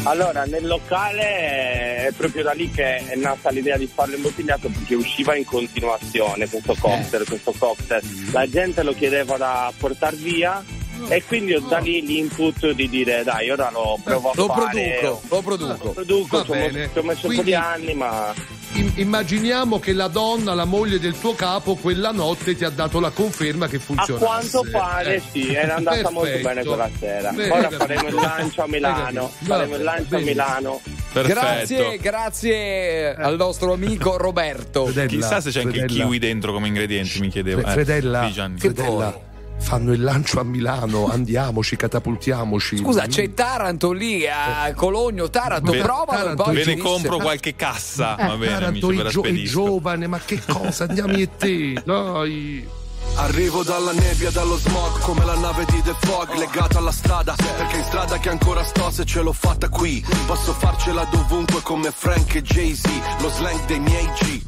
Allora, 0.05 0.44
nel 0.44 0.66
locale 0.66 1.22
eh, 1.22 2.07
è 2.07 2.12
proprio 2.16 2.42
da 2.42 2.53
lì 2.53 2.70
che 2.70 2.96
è 2.96 3.14
nata 3.16 3.51
l'idea 3.51 3.76
di 3.76 3.86
farlo 3.86 4.16
imbottigliato 4.16 4.68
perché 4.68 4.94
usciva 4.94 5.36
in 5.36 5.44
continuazione 5.44 6.49
questo 6.49 6.74
cocktail, 6.78 7.26
questo 7.26 7.53
cocktail. 7.57 8.03
La 8.32 8.49
gente 8.49 8.82
lo 8.82 8.94
chiedeva 8.94 9.36
da 9.36 9.72
portare 9.76 10.16
via 10.16 10.64
e 11.09 11.22
quindi 11.24 11.55
ho 11.55 11.61
da 11.61 11.78
lì 11.78 12.05
l'input 12.05 12.70
di 12.72 12.88
dire 12.88 13.22
dai, 13.24 13.51
ora 13.51 13.70
lo 13.70 13.99
provo 14.03 14.30
a 14.30 14.32
Lo 14.34 14.46
fare. 14.46 14.99
produco, 15.01 15.20
lo 15.28 15.42
produco. 15.42 15.84
Lo 15.84 15.90
produco, 15.92 16.44
ci 16.44 16.51
ho, 16.51 16.55
bene. 16.55 16.90
ci 16.92 16.99
ho 16.99 17.03
messo 17.03 17.26
un 17.28 17.34
po' 17.36 17.42
di 17.42 17.55
anni, 17.55 17.94
ma 17.94 18.32
im- 18.74 18.92
immaginiamo 18.96 19.78
che 19.78 19.92
la 19.92 20.09
donna, 20.09 20.55
la 20.55 20.64
moglie 20.64 20.99
del 20.99 21.18
tuo 21.18 21.34
capo, 21.34 21.74
quella 21.76 22.11
notte 22.11 22.55
ti 22.57 22.64
ha 22.64 22.70
dato 22.70 23.01
la 23.01 23.11
conferma 23.11 23.66
che 23.68 23.76
a 23.76 23.80
funziona. 23.80 24.18
quanto 24.24 24.64
pare 24.70 25.22
sì, 25.30 25.53
era 25.55 25.76
andata 25.76 26.11
molto 26.11 26.30
Perfetto. 26.30 26.49
bene 26.49 26.64
quella 26.64 26.90
sera. 26.99 27.30
Bene, 27.30 27.51
Ora 27.51 27.70
faremo 27.70 28.09
il 28.09 28.14
lancio 28.14 28.62
a 28.62 28.66
Milano. 28.68 29.30
Capito. 29.32 29.44
Faremo 29.44 29.74
il 29.76 29.82
lancio 29.82 30.16
a. 30.16 30.20
Milano. 30.20 30.80
Grazie, 31.12 31.99
grazie 31.99 33.14
al 33.14 33.36
nostro 33.36 33.72
amico 33.72 34.16
Roberto. 34.16 34.84
Chissà 35.07 35.40
se 35.40 35.51
c'è 35.51 35.61
anche 35.62 35.76
il 35.78 35.82
Fredella. 35.84 36.05
kiwi 36.05 36.18
dentro 36.18 36.53
come 36.53 36.68
ingredienti, 36.68 37.18
mi 37.20 37.28
Eh, 37.34 37.62
Fredella, 37.62 38.30
Gianni. 38.30 38.59
Fredella, 38.59 39.18
fanno 39.59 39.92
il 39.92 40.02
lancio 40.02 40.40
a 40.40 40.44
Milano, 40.44 41.09
andiamoci, 41.09 41.76
catapultiamoci. 41.76 42.78
Scusa, 42.78 43.06
c'è 43.06 43.32
Taranto 43.34 43.92
lì 43.92 44.26
a 44.26 44.72
Cologno, 44.74 45.28
Taranto, 45.30 45.72
Beh, 45.72 45.78
provalo 45.78 46.06
Taranto 46.06 46.42
poi 46.44 46.54
Ve 46.54 46.64
ne 46.64 46.76
compro 46.76 47.16
qualche 47.18 47.54
cassa. 47.54 48.14
Va 48.18 48.36
bene, 48.36 48.52
Taranto, 48.52 48.66
amici, 48.66 48.86
ve 48.86 48.92
il, 48.94 49.02
la 49.02 49.11
gio- 49.11 49.22
spedisco. 49.22 49.64
giovane, 49.64 50.06
ma 50.06 50.18
che 50.24 50.40
cosa? 50.46 50.84
Andiamo 50.84 51.12
io 51.16 51.24
e 51.24 51.36
te, 51.36 51.82
dai. 51.84 52.68
Arrivo 53.14 53.64
dalla 53.64 53.92
nebbia, 53.92 54.30
dallo 54.30 54.56
smog 54.59 54.98
come 55.00 55.24
la 55.24 55.34
nave 55.34 55.64
di 55.70 55.82
The 55.82 55.94
Fog 56.02 56.34
legata 56.36 56.78
alla 56.78 56.92
strada 56.92 57.34
perché 57.56 57.78
in 57.78 57.84
strada 57.84 58.18
che 58.18 58.28
ancora 58.28 58.62
sto 58.62 58.90
se 58.90 59.04
ce 59.04 59.22
l'ho 59.22 59.32
fatta 59.32 59.68
qui 59.70 60.04
posso 60.26 60.52
farcela 60.52 61.04
dovunque 61.11 61.61
come 61.62 61.90
Frank 61.90 62.34
e 62.36 62.42
Jay-Z 62.42 62.84
lo 63.20 63.30
slang 63.30 63.64
dei 63.64 63.80
miei 63.80 64.06
G 64.20 64.47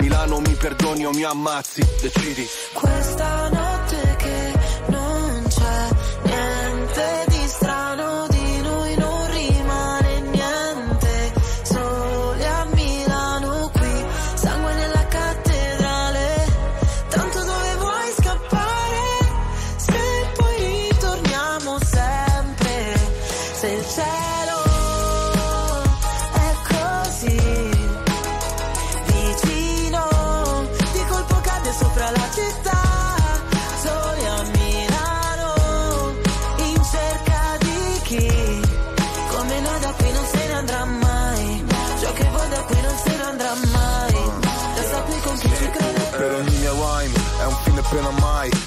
Milano 0.00 0.40
mi 0.40 0.54
perdoni 0.54 1.06
o 1.06 1.10
mi 1.10 1.22
ammazzi 1.22 1.86
decidi. 2.00 2.46
Questa 2.72 3.48
notte 3.48 3.79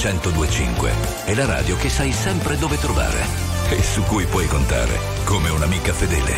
1025 0.00 0.92
è 1.26 1.34
la 1.34 1.44
radio 1.44 1.76
che 1.76 1.90
sai 1.90 2.10
sempre 2.10 2.56
dove 2.56 2.78
trovare 2.78 3.22
e 3.68 3.82
su 3.82 4.02
cui 4.04 4.24
puoi 4.24 4.46
contare 4.46 4.98
come 5.24 5.50
un'amica 5.50 5.92
fedele. 5.92 6.32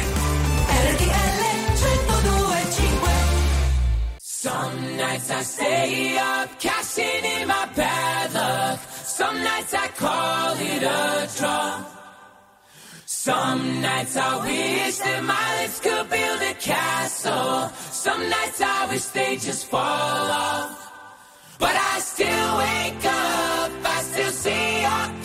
RTL 0.67 1.43
1025 1.79 3.11
Some 4.19 4.97
nights 4.97 5.31
I 5.31 5.43
stay 5.45 6.17
up, 6.17 6.49
cashing 6.59 7.25
in 7.41 7.47
my 7.47 7.69
bad 7.77 8.33
luck. 8.33 8.81
Some 9.05 9.39
nights 9.41 9.73
I 9.75 9.89
call 9.97 10.57
it 10.59 10.83
a 10.83 11.29
draw. 11.37 11.85
Some 13.05 13.81
nights 13.81 14.17
I 14.17 14.41
wish 14.43 14.97
that 14.99 15.23
my 15.23 15.63
lips 15.63 15.79
could 15.79 16.11
build 16.11 16.43
a 16.43 16.55
castle. 16.55 17.71
Some 17.93 18.29
nights 18.29 18.61
I 18.61 18.87
wish 18.91 19.05
they 19.13 19.37
just 19.37 19.67
fall 19.67 19.81
off. 19.81 20.81
But 21.63 21.77
I 21.77 22.01
still 22.01 22.59
wake 22.59 23.05
up, 23.05 23.52
see 24.43 24.83
ya. 24.83 25.22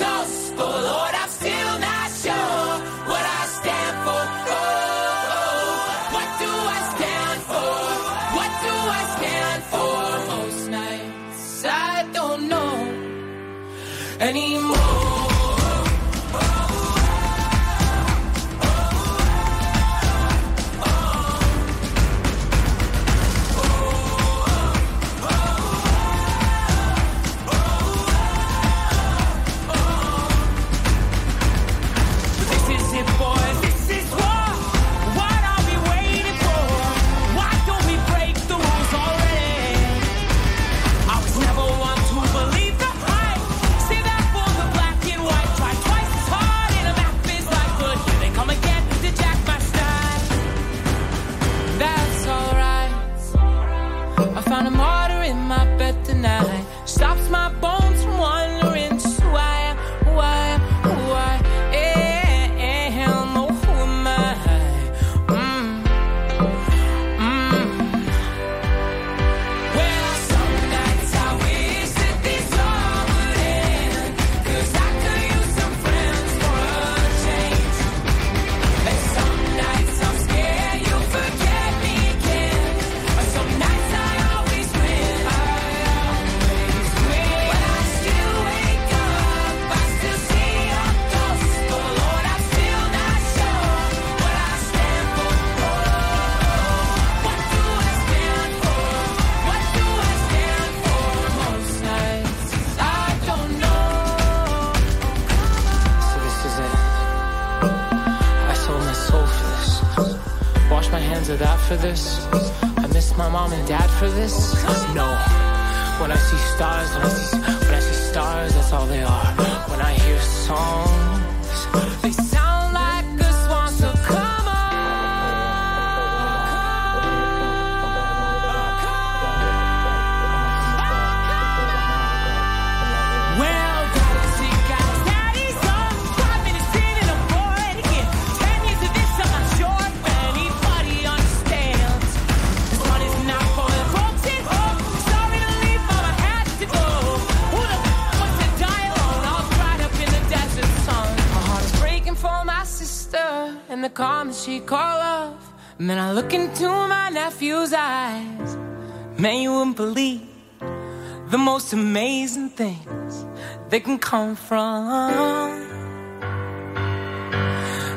That 163.69 163.83
can 163.83 163.99
come 163.99 164.35
from 164.35 164.87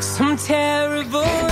some 0.00 0.36
terrible. 0.36 1.49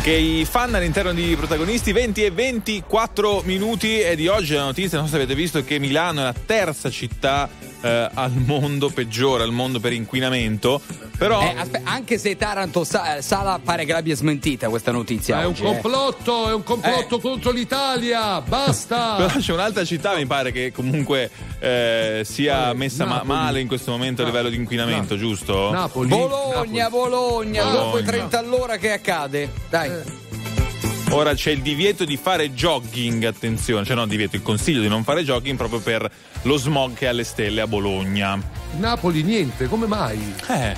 Anche 0.00 0.16
i 0.16 0.46
fan 0.46 0.74
all'interno 0.74 1.12
di 1.12 1.36
protagonisti 1.36 1.92
20 1.92 2.24
e 2.24 2.30
24 2.30 3.42
minuti 3.44 4.00
e 4.00 4.16
di 4.16 4.28
oggi 4.28 4.54
la 4.54 4.62
notizia, 4.62 4.96
non 4.96 5.06
so 5.06 5.12
se 5.12 5.18
avete 5.18 5.34
visto, 5.34 5.62
che 5.62 5.78
Milano 5.78 6.20
è 6.20 6.22
la 6.22 6.32
terza 6.32 6.88
città 6.88 7.50
eh, 7.82 8.10
al 8.12 8.32
mondo 8.32 8.88
peggiore, 8.90 9.42
al 9.42 9.52
mondo 9.52 9.80
per 9.80 9.92
inquinamento. 9.92 10.80
Però 11.16 11.40
Eh, 11.42 11.54
aspe- 11.58 11.80
anche 11.84 12.16
se 12.18 12.36
Taranto 12.36 12.82
Sa- 12.84 13.20
Sala 13.20 13.60
pare 13.62 13.84
che 13.84 13.92
l'abbia 13.92 14.16
smentita 14.16 14.68
questa 14.68 14.90
notizia. 14.90 15.40
È 15.40 15.44
un 15.44 15.50
oggi, 15.52 15.62
eh. 15.62 15.64
complotto, 15.66 16.48
è 16.48 16.54
un 16.54 16.62
complotto 16.62 17.18
contro 17.20 17.50
l'Italia. 17.50 18.40
Basta. 18.40 19.16
Però 19.26 19.38
c'è 19.38 19.52
un'altra 19.52 19.84
città, 19.84 20.14
mi 20.16 20.26
pare, 20.26 20.50
che 20.52 20.72
comunque 20.72 21.30
eh, 21.58 22.22
sia 22.24 22.72
messa 22.72 23.04
ma- 23.04 23.16
Napoli. 23.16 23.28
male 23.28 23.60
in 23.60 23.66
questo 23.66 23.90
momento 23.90 24.22
a 24.22 24.24
livello 24.24 24.48
di 24.48 24.56
inquinamento, 24.56 25.16
giusto? 25.16 25.70
Napoli. 25.70 26.08
Bologna, 26.08 26.88
Bologna, 26.88 27.62
Bologna. 27.64 27.64
dopo 27.64 27.98
i 27.98 28.02
30 28.04 28.38
all'ora 28.38 28.76
che 28.78 28.92
accade? 28.92 29.50
Dai. 29.68 29.90
Ora 31.10 31.34
c'è 31.34 31.50
il 31.50 31.60
divieto 31.60 32.04
di 32.04 32.16
fare 32.16 32.52
jogging, 32.52 33.24
attenzione, 33.24 33.84
cioè 33.84 33.96
no, 33.96 34.02
il 34.04 34.08
divieto, 34.08 34.36
il 34.36 34.42
consiglio 34.42 34.80
di 34.80 34.86
non 34.88 35.02
fare 35.02 35.24
jogging 35.24 35.56
proprio 35.56 35.80
per 35.80 36.08
lo 36.42 36.56
smog 36.56 36.94
che 36.94 37.06
è 37.06 37.08
alle 37.08 37.24
stelle 37.24 37.60
a 37.60 37.66
Bologna. 37.66 38.40
Napoli 38.78 39.24
niente, 39.24 39.66
come 39.66 39.86
mai? 39.86 40.34
Eh. 40.48 40.74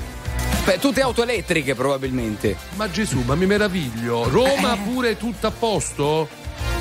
Beh, 0.65 0.79
tutte 0.79 1.03
auto 1.03 1.23
elettriche 1.23 1.75
probabilmente. 1.75 2.57
Ma 2.77 2.91
Gesù, 2.91 3.21
ma 3.27 3.35
mi 3.35 3.45
meraviglio. 3.45 4.27
Roma 4.31 4.77
pure 4.77 5.11
è 5.11 5.17
tutta 5.19 5.49
a 5.49 5.51
posto? 5.51 6.27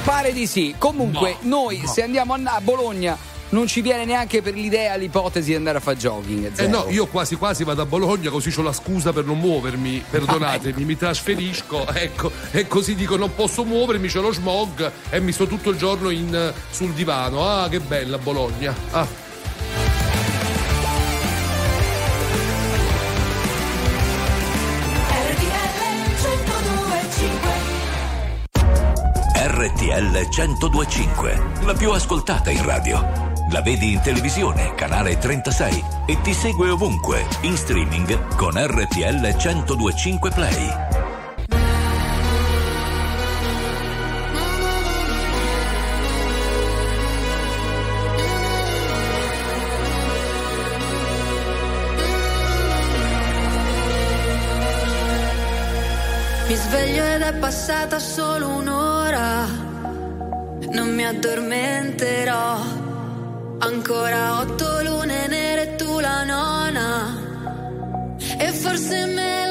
Pare 0.03 0.31
di 0.31 0.47
sì. 0.47 0.73
Comunque, 0.77 1.35
noi 1.41 1.81
se 1.85 2.03
andiamo 2.03 2.33
a, 2.33 2.39
a 2.43 2.61
Bologna 2.61 3.17
non 3.51 3.67
ci 3.67 3.81
viene 3.81 4.05
neanche 4.05 4.41
per 4.41 4.53
l'idea, 4.53 4.95
l'ipotesi 4.95 5.49
di 5.49 5.55
andare 5.55 5.77
a 5.77 5.81
fare 5.81 5.97
jogging. 5.97 6.53
Zero. 6.53 6.67
Eh 6.67 6.71
no, 6.71 6.85
io 6.89 7.07
quasi 7.07 7.35
quasi 7.35 7.63
vado 7.63 7.81
a 7.81 7.85
Bologna 7.85 8.29
così 8.29 8.53
ho 8.57 8.61
la 8.61 8.73
scusa 8.73 9.13
per 9.13 9.25
non 9.25 9.39
muovermi, 9.39 10.03
perdonatemi, 10.09 10.65
ah, 10.65 10.69
ecco. 10.69 10.85
mi 10.85 10.97
trasferisco, 10.97 11.87
ecco, 11.87 12.31
e 12.51 12.67
così 12.67 12.95
dico 12.95 13.15
non 13.15 13.33
posso 13.35 13.63
muovermi, 13.63 14.07
c'è 14.07 14.19
lo 14.19 14.33
smog 14.33 14.91
e 15.09 15.19
mi 15.19 15.31
sto 15.31 15.47
tutto 15.47 15.69
il 15.69 15.77
giorno 15.77 16.09
in, 16.09 16.53
sul 16.69 16.91
divano. 16.91 17.47
Ah, 17.47 17.67
che 17.69 17.79
bella 17.79 18.17
Bologna. 18.17 18.75
Ah. 18.91 19.29
RTL 29.33 30.27
1025, 30.29 31.41
la 31.65 31.73
più 31.73 31.91
ascoltata 31.91 32.49
in 32.49 32.65
radio. 32.65 33.30
La 33.51 33.61
vedi 33.61 33.91
in 33.91 33.99
televisione, 33.99 34.73
canale 34.75 35.17
36 35.17 35.83
e 36.05 36.21
ti 36.21 36.33
segue 36.33 36.69
ovunque, 36.69 37.27
in 37.41 37.57
streaming 37.57 38.35
con 38.37 38.53
RTL 38.55 39.35
1025 39.35 40.29
Play. 40.31 40.73
Mi 56.47 56.55
sveglio 56.55 57.03
ed 57.03 57.21
è 57.21 57.33
passata 57.33 57.99
solo 57.99 58.47
un'ora, 58.47 59.45
non 60.71 60.95
mi 60.95 61.05
addormenterò 61.05 62.80
Ancora 63.63 64.39
otto 64.39 64.81
lune 64.81 65.27
nere 65.27 65.75
tu 65.75 65.99
la 65.99 66.23
nona. 66.23 67.15
E 68.39 68.51
forse 68.51 69.05
me 69.05 69.45
la 69.47 69.50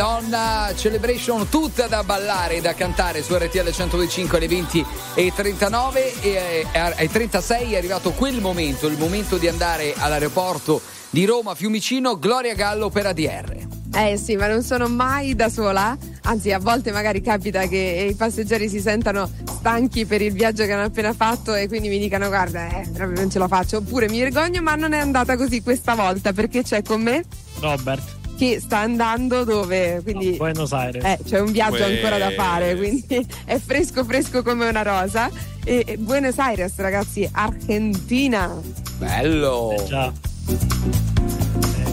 Madonna 0.00 0.72
Celebration 0.74 1.50
tutta 1.50 1.86
da 1.86 2.02
ballare 2.02 2.56
e 2.56 2.60
da 2.62 2.72
cantare 2.72 3.22
su 3.22 3.34
RTL 3.34 3.70
125 3.70 4.38
alle 4.38 4.48
20 4.48 4.86
e 5.12 5.30
39 5.30 6.22
e 6.22 6.66
eh, 6.72 6.78
ai 6.78 7.06
36 7.06 7.74
è 7.74 7.76
arrivato 7.76 8.12
quel 8.12 8.40
momento, 8.40 8.86
il 8.86 8.96
momento 8.96 9.36
di 9.36 9.46
andare 9.46 9.92
all'aeroporto 9.94 10.80
di 11.10 11.26
Roma 11.26 11.54
Fiumicino, 11.54 12.18
Gloria 12.18 12.54
Gallo 12.54 12.88
per 12.88 13.04
ADR. 13.04 13.66
Eh 13.94 14.16
sì, 14.16 14.36
ma 14.36 14.46
non 14.46 14.62
sono 14.62 14.88
mai 14.88 15.34
da 15.34 15.50
sola. 15.50 15.94
Anzi, 16.22 16.50
a 16.50 16.58
volte 16.58 16.92
magari 16.92 17.20
capita 17.20 17.66
che 17.66 18.08
i 18.10 18.14
passeggeri 18.14 18.70
si 18.70 18.80
sentano 18.80 19.30
stanchi 19.58 20.06
per 20.06 20.22
il 20.22 20.32
viaggio 20.32 20.64
che 20.64 20.72
hanno 20.72 20.86
appena 20.86 21.12
fatto 21.12 21.54
e 21.54 21.68
quindi 21.68 21.90
mi 21.90 21.98
dicano 21.98 22.28
guarda, 22.28 22.68
eh, 22.70 22.88
proprio 22.90 23.20
non 23.20 23.30
ce 23.30 23.38
la 23.38 23.48
faccio. 23.48 23.76
Oppure 23.76 24.08
mi 24.08 24.20
vergogno, 24.20 24.62
ma 24.62 24.76
non 24.76 24.94
è 24.94 24.98
andata 24.98 25.36
così 25.36 25.62
questa 25.62 25.94
volta 25.94 26.32
perché 26.32 26.62
c'è 26.62 26.80
con 26.82 27.02
me 27.02 27.22
Robert, 27.60 28.19
che 28.40 28.58
sta 28.58 28.78
andando 28.78 29.44
dove? 29.44 30.00
Quindi 30.02 30.36
Buenos 30.38 30.72
Aires. 30.72 31.04
eh, 31.04 31.18
c'è 31.22 31.40
un 31.40 31.52
viaggio 31.52 31.82
Uè. 31.82 31.94
ancora 31.94 32.16
da 32.16 32.30
fare, 32.30 32.74
quindi 32.74 33.26
è 33.44 33.58
fresco 33.58 34.02
fresco 34.02 34.42
come 34.42 34.66
una 34.66 34.80
rosa. 34.80 35.28
E, 35.62 35.84
e 35.86 35.98
Buenos 35.98 36.38
Aires, 36.38 36.72
ragazzi, 36.76 37.28
Argentina. 37.30 38.50
Bello! 38.96 39.74
già. 39.86 40.10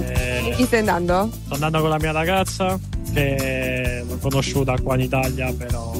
Eh, 0.06 0.54
Chi 0.56 0.64
stai 0.64 0.80
andando? 0.80 1.30
sto 1.44 1.54
andando 1.56 1.82
con 1.82 1.90
la 1.90 1.98
mia 2.00 2.14
ragazza 2.14 2.80
che 3.14 4.06
l'ho 4.08 4.18
conosciuta 4.18 4.80
qua 4.82 4.96
in 4.96 5.02
Italia, 5.02 5.52
però 5.52 5.92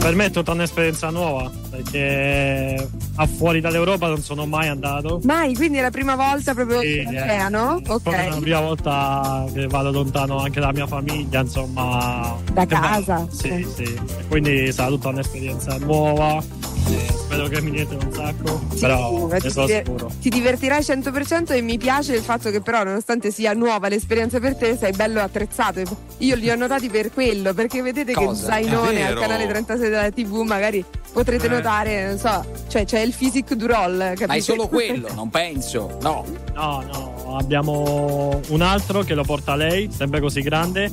per 0.00 0.14
me 0.14 0.26
è 0.26 0.30
tutta 0.30 0.52
un'esperienza 0.52 1.10
nuova 1.10 1.50
perché 1.70 2.88
a 3.16 3.26
fuori 3.26 3.60
dall'Europa 3.60 4.08
non 4.08 4.22
sono 4.22 4.46
mai 4.46 4.68
andato. 4.68 5.20
Mai, 5.24 5.54
quindi 5.54 5.78
è 5.78 5.82
la 5.82 5.90
prima 5.90 6.16
volta 6.16 6.54
proprio 6.54 6.80
Sì, 6.80 7.00
in 7.00 7.14
eh. 7.14 7.22
oceano? 7.22 7.82
Come 7.86 8.16
è 8.24 8.28
la 8.28 8.34
Ok. 8.36 8.40
prima 8.40 8.60
volta 8.60 9.44
che 9.52 9.66
vado 9.66 9.90
lontano 9.90 10.38
anche 10.38 10.58
dalla 10.60 10.72
mia 10.72 10.86
famiglia, 10.86 11.40
insomma. 11.40 12.34
Da 12.52 12.66
casa. 12.66 13.26
Sì, 13.30 13.66
sì. 13.74 13.82
E 13.82 14.26
Quindi 14.28 14.72
sarà 14.72 14.88
tutta 14.88 15.08
un'esperienza 15.08 15.76
nuova. 15.78 16.42
eh, 16.88 17.19
spero 17.30 17.46
che 17.48 17.60
mi 17.60 17.70
diete 17.70 17.94
un 17.94 18.12
sacco. 18.12 18.60
però 18.80 19.26
Ma 19.28 19.34
ne 19.34 19.40
ti, 19.40 19.50
sono 19.50 19.66
diver- 19.66 19.84
sicuro. 19.86 20.10
ti 20.20 20.28
divertirai 20.30 20.80
100% 20.80 21.52
e 21.54 21.60
mi 21.60 21.78
piace 21.78 22.14
il 22.16 22.22
fatto 22.22 22.50
che 22.50 22.60
però 22.60 22.82
nonostante 22.82 23.30
sia 23.30 23.52
nuova 23.52 23.86
l'esperienza 23.88 24.40
per 24.40 24.56
te 24.56 24.76
sei 24.76 24.92
bello 24.92 25.20
attrezzato 25.20 25.80
io 26.18 26.34
li 26.36 26.50
ho 26.50 26.56
notati 26.56 26.88
per 26.88 27.12
quello 27.12 27.54
perché 27.54 27.82
vedete 27.82 28.12
che 28.14 28.24
Cosa? 28.24 28.46
zainone 28.46 28.98
È 28.98 29.02
al 29.02 29.14
canale 29.18 29.46
36 29.46 29.88
della 29.88 30.10
tv 30.10 30.40
magari 30.42 30.84
potrete 31.12 31.46
Eh. 31.46 31.50
notare 31.50 32.06
non 32.08 32.18
so 32.18 32.44
cioè 32.68 32.84
c'è 32.84 32.98
il 33.00 33.14
physique 33.16 33.54
du 33.56 33.66
roll 33.66 33.98
capite? 33.98 34.26
Ma 34.26 34.34
è 34.34 34.40
solo 34.40 34.66
quello, 34.68 35.12
non 35.14 35.30
penso. 35.30 35.98
No. 36.02 36.24
No, 36.54 36.82
no, 36.92 37.36
abbiamo 37.38 38.40
un 38.48 38.60
altro 38.60 39.02
che 39.02 39.14
lo 39.14 39.22
porta 39.24 39.54
lei, 39.56 39.90
sempre 39.96 40.20
così 40.20 40.40
grande. 40.42 40.92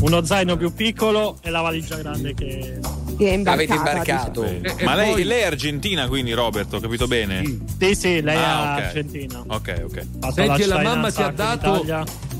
Uno 0.00 0.24
zaino 0.24 0.56
più 0.56 0.72
piccolo 0.72 1.38
e 1.42 1.50
la 1.50 1.60
valigia 1.60 1.96
grande 1.96 2.34
che. 2.34 2.78
Che 3.16 3.28
è 3.28 3.32
imbarcata, 3.32 3.52
Avete 3.52 3.74
imbarcato. 3.74 4.44
E- 4.44 4.74
e 4.78 4.84
Ma 4.84 4.94
lei, 4.94 5.10
poi- 5.12 5.24
lei 5.24 5.40
è 5.40 5.44
argentina, 5.46 6.08
quindi 6.08 6.32
Roberto, 6.32 6.76
ho 6.76 6.80
capito 6.80 7.06
bene? 7.06 7.58
Sì, 7.78 7.94
sì, 7.94 8.20
lei 8.22 8.36
Ah, 8.36 8.76
è 8.76 8.78
ok. 8.78 8.84
argentina. 8.86 9.42
Ok, 9.46 9.82
ok. 9.84 10.06
Senti, 10.32 10.64
la 10.66 10.80
mamma 10.80 11.10
ti 11.10 11.22
ha 11.22 11.30
dato-. 11.30 12.30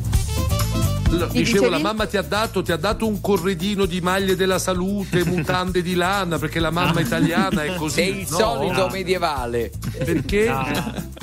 L- 1.13 1.29
Dicevo, 1.29 1.31
dicevi? 1.33 1.69
la 1.71 1.79
mamma 1.79 2.07
ti 2.07 2.17
ha, 2.17 2.23
dato, 2.23 2.63
ti 2.63 2.73
ha 2.73 2.77
dato 2.77 3.07
un 3.07 3.21
corredino 3.21 3.85
di 3.85 4.01
maglie 4.01 4.35
della 4.37 4.59
salute, 4.59 5.25
mutande 5.29 5.83
di 5.83 5.95
lana, 5.95 6.39
perché 6.39 6.59
la 6.61 6.71
mamma 6.71 7.01
italiana 7.01 7.65
è 7.65 7.75
così. 7.75 7.95
Sei 7.95 8.21
il 8.21 8.27
no? 8.31 8.37
solito 8.39 8.89
medievale. 8.91 9.71
Perché? 9.99 10.47
No. 10.49 11.21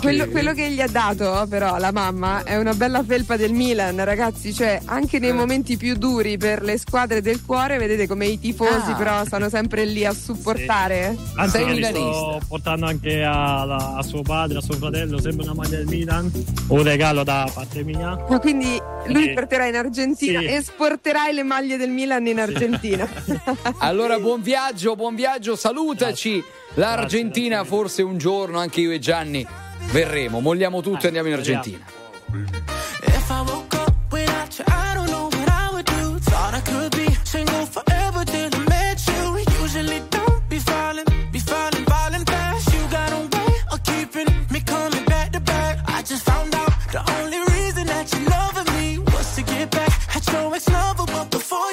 Quello, 0.00 0.26
quello 0.28 0.54
che 0.54 0.70
gli 0.70 0.80
ha 0.80 0.86
dato 0.88 1.44
però 1.46 1.76
la 1.76 1.92
mamma 1.92 2.44
è 2.44 2.56
una 2.56 2.72
bella 2.72 3.04
felpa 3.04 3.36
del 3.36 3.52
Milan 3.52 4.02
ragazzi 4.02 4.54
cioè 4.54 4.80
anche 4.86 5.18
Eh. 5.18 5.20
nei 5.20 5.34
momenti 5.34 5.76
più 5.76 5.96
duri 5.96 6.38
per 6.38 6.62
le 6.62 6.78
squadre 6.78 7.20
del 7.20 7.44
cuore 7.44 7.76
vedete 7.76 8.06
come 8.06 8.24
i 8.24 8.38
tifosi 8.38 8.92
Ah. 8.92 8.94
però 8.94 9.22
sono 9.28 9.50
sempre 9.50 9.84
lì 9.84 10.06
a 10.06 10.14
supportare 10.14 11.14
Anzi, 11.34 11.58
Sei 11.58 11.66
milanista. 11.74 12.10
sto 12.10 12.40
portando 12.48 12.86
anche 12.86 13.22
alla- 13.22 13.96
a, 13.98 14.02
suo 14.02 14.22
padre, 14.22 14.56
a 14.56 14.60
suo 14.62 14.76
fratello, 14.76 15.20
sempre 15.20 15.44
una 15.44 15.54
maglia 15.54 15.76
del 15.76 15.86
Milan. 15.88 16.30
Un 16.68 16.82
regalo 16.82 17.22
da 17.22 17.46
parte 17.52 17.82
mia. 17.84 18.16
Ma 18.30 18.38
quindi 18.38 18.80
lui 19.08 19.29
Sì. 19.30 19.34
porterà 19.34 19.66
in 19.66 19.76
Argentina 19.76 20.40
Sì. 20.40 20.46
e 20.46 20.62
sporterai 20.62 21.32
le 21.32 21.42
maglie 21.42 21.76
del 21.76 21.90
Milan 21.90 22.26
in 22.26 22.38
Argentina. 22.40 23.08
Allora, 23.78 24.18
buon 24.18 24.42
viaggio, 24.42 24.94
buon 24.96 25.14
viaggio, 25.14 25.56
salutaci. 25.56 26.42
L'Argentina, 26.74 27.56
Grazie, 27.56 27.70
forse 27.70 28.02
un 28.02 28.18
giorno, 28.18 28.58
anche 28.58 28.80
io 28.80 28.92
e 28.92 28.98
Gianni 28.98 29.46
verremo. 29.90 30.40
Molliamo 30.40 30.80
tutto 30.82 31.04
e 31.04 31.06
andiamo 31.06 31.28
in. 31.28 31.34
Argentina. 31.34 31.78
If 33.06 33.28
I 33.30 33.42
woke 33.44 33.76
up 33.76 33.92
without 34.12 34.56
you, 34.58 34.64
I 34.68 34.94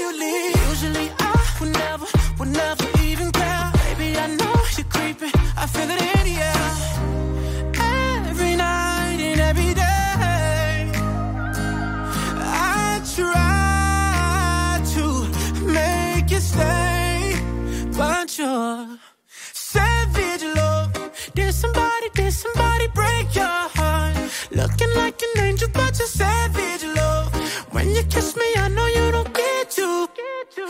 usually 0.02 1.12
I 1.20 1.58
would 1.60 1.74
never, 1.74 2.06
would 2.40 2.50
never 2.50 2.88
even 3.04 3.32
care. 3.32 3.72
Baby, 3.84 4.18
I 4.18 4.28
know 4.28 4.56
you're 4.78 4.86
creeping, 4.90 5.32
I 5.58 5.66
feel 5.68 5.90
it 5.90 6.02
in 6.16 6.24
the 6.30 6.38
air. 6.52 6.70
Every 8.30 8.56
night 8.56 9.20
and 9.20 9.40
every 9.40 9.74
day. 9.74 10.92
I 12.40 13.02
try 13.16 14.82
to 14.96 15.06
make 15.66 16.30
you 16.30 16.40
stay, 16.40 17.40
but 17.98 18.38
you're 18.38 18.98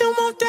Still 0.00 0.14
want 0.16 0.39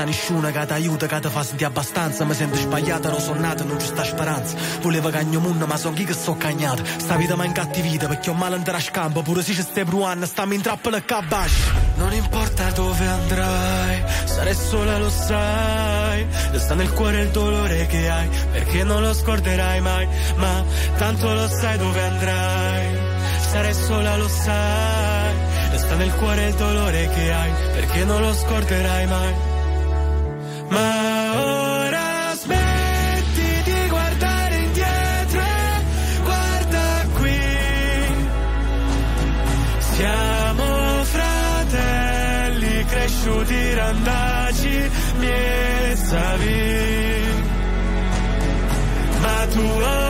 sta 0.00 0.04
nessuno 0.04 0.50
che 0.50 0.66
ti 0.66 0.72
aiuta, 0.72 1.06
che 1.06 1.20
ti 1.20 1.28
fa 1.28 1.42
sentire 1.42 1.68
abbastanza. 1.68 2.24
Mi 2.24 2.34
sento 2.34 2.56
sbagliata, 2.56 3.10
non 3.10 3.20
sono 3.20 3.40
nata, 3.40 3.64
non 3.64 3.78
ci 3.78 3.86
sta 3.86 4.02
speranza. 4.04 4.56
Volevo 4.80 5.10
cagno 5.10 5.40
munno, 5.40 5.66
ma 5.66 5.76
son 5.76 5.92
chi 5.92 6.04
che 6.04 6.14
so 6.14 6.36
cagnata 6.36 6.82
Sta 6.84 7.16
vita 7.16 7.36
mi 7.36 7.44
incattivita, 7.44 8.06
perché 8.06 8.30
ho 8.30 8.34
male 8.34 8.54
andare 8.54 8.78
a 8.78 8.80
scampo. 8.80 9.22
Pure 9.22 9.42
se 9.42 9.52
ci 9.52 9.62
stai 9.62 9.84
bruando, 9.84 10.24
stammi 10.26 10.54
in 10.54 10.62
trappola 10.62 10.96
e 10.96 11.04
cabasci 11.04 11.62
Non 11.96 12.12
importa 12.12 12.70
dove 12.70 13.06
andrai 13.06 14.02
Sarai 14.24 14.54
sola, 14.54 14.98
lo 14.98 15.10
sai. 15.10 16.26
Sta 16.54 16.74
nel 16.74 16.92
cuore 16.92 17.20
il 17.22 17.30
dolore 17.30 17.86
che 17.86 18.08
hai 18.08 18.28
Perché 18.52 18.84
non 18.84 19.02
lo 19.02 19.12
scorderai 19.12 19.80
mai. 19.80 20.08
Ma 20.36 20.64
tanto 20.96 21.32
lo 21.32 21.48
sai 21.48 21.76
dove 21.76 22.02
andrai. 22.02 22.98
Sarai 23.50 23.74
sola, 23.74 24.16
lo 24.16 24.28
sai. 24.28 25.34
Sta 25.74 25.94
nel 25.96 26.14
cuore 26.14 26.46
il 26.46 26.54
dolore 26.54 27.08
che 27.08 27.32
hai 27.32 27.50
Perché 27.74 28.04
non 28.04 28.20
lo 28.20 28.34
scorderai 28.34 29.06
mai 29.06 29.58
Ma 30.70 31.32
ora 31.34 32.34
smetti 32.42 33.50
di 33.64 33.88
guardare 33.88 34.56
indietro 34.56 35.40
e 35.40 35.82
Guarda 36.22 37.06
qui. 37.18 37.40
Siamo 39.78 41.04
fratelli 41.04 42.84
cresciuti 42.84 43.74
randaci 43.74 44.90
miesavi 45.18 46.58
Ma 49.20 49.46
tu 49.52 49.60
ora 49.60 50.09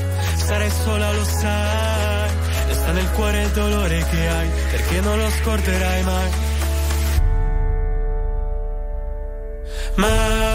Sarai 0.45 0.69
sola, 0.69 1.11
lo 1.13 1.23
sai. 1.23 2.29
E 2.69 2.73
sta 2.73 2.91
nel 2.91 3.09
cuore 3.11 3.43
il 3.43 3.51
dolore 3.51 4.05
che 4.09 4.27
hai, 4.27 4.49
perché 4.69 4.99
non 5.01 5.17
lo 5.17 5.29
scorderai 5.29 6.03
mai. 6.03 6.29
Ma 9.95 10.50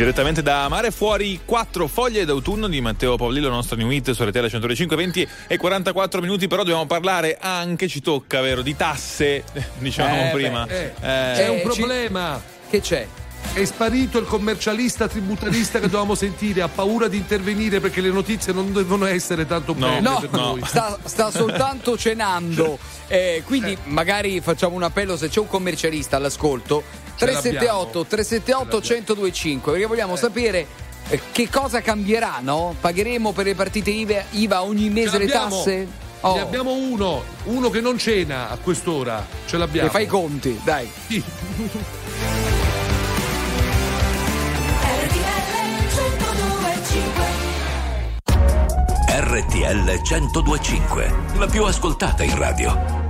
Direttamente 0.00 0.40
da 0.40 0.66
Mare 0.68 0.90
Fuori, 0.92 1.40
quattro 1.44 1.86
foglie 1.86 2.24
d'autunno 2.24 2.68
di 2.68 2.80
Matteo 2.80 3.16
Paolillo, 3.16 3.50
nostro 3.50 3.76
new 3.76 3.90
hit 3.90 4.12
su 4.12 4.24
RTL 4.24 4.46
105, 4.48 4.96
20 4.96 5.28
e 5.46 5.58
44 5.58 6.22
minuti, 6.22 6.48
però 6.48 6.62
dobbiamo 6.62 6.86
parlare 6.86 7.36
anche, 7.38 7.86
ci 7.86 8.00
tocca, 8.00 8.40
vero, 8.40 8.62
di 8.62 8.74
tasse, 8.74 9.44
dicevamo 9.76 10.28
Eh, 10.28 10.30
prima. 10.32 10.64
beh, 10.64 10.84
Eh, 10.86 10.92
C'è 11.34 11.48
un 11.50 11.58
ci- 11.58 11.62
problema. 11.64 12.40
Che 12.70 12.80
c'è? 12.80 13.06
È 13.52 13.62
sparito 13.66 14.18
il 14.18 14.24
commercialista 14.24 15.06
tributarista 15.06 15.80
che 15.80 15.86
dovevamo 15.86 16.14
sentire, 16.14 16.62
ha 16.62 16.68
paura 16.68 17.06
di 17.06 17.18
intervenire 17.18 17.78
perché 17.80 18.00
le 18.00 18.08
notizie 18.10 18.54
non 18.54 18.72
devono 18.72 19.04
essere 19.04 19.46
tanto 19.46 19.74
belle 19.74 20.00
No, 20.00 20.18
per 20.18 20.30
noi. 20.30 20.62
sta, 20.64 20.98
sta 21.04 21.30
soltanto 21.30 21.98
cenando. 21.98 22.78
Eh, 23.10 23.42
quindi 23.44 23.76
magari 23.86 24.40
facciamo 24.40 24.76
un 24.76 24.84
appello 24.84 25.16
se 25.16 25.28
c'è 25.28 25.40
un 25.40 25.48
commercialista 25.48 26.14
all'ascolto. 26.16 26.84
Ce 27.20 27.26
378 27.26 28.04
378 28.06 28.80
1025 28.80 29.72
perché 29.72 29.86
vogliamo 29.86 30.16
sapere 30.16 30.66
eh, 31.08 31.20
che 31.32 31.50
cosa 31.50 31.82
cambierà, 31.82 32.38
no? 32.40 32.74
Pagheremo 32.80 33.32
per 33.32 33.44
le 33.44 33.54
partite 33.54 33.90
IVA, 33.90 34.22
IVA 34.30 34.62
ogni 34.62 34.88
mese 34.88 35.18
le 35.18 35.26
tasse? 35.26 35.86
Oh, 36.20 36.34
Ne 36.34 36.40
abbiamo 36.40 36.72
uno, 36.72 37.22
uno 37.44 37.68
che 37.68 37.80
non 37.80 37.98
cena 37.98 38.48
a 38.50 38.56
quest'ora. 38.56 39.26
Ce 39.46 39.56
l'abbiamo. 39.58 39.88
e 39.88 39.90
fai 39.90 40.04
i 40.04 40.06
conti, 40.06 40.60
dai. 40.64 40.90
RTL 49.06 50.00
1025, 50.02 51.14
la 51.38 51.46
più 51.46 51.64
ascoltata 51.64 52.22
in 52.22 52.36
radio. 52.36 53.09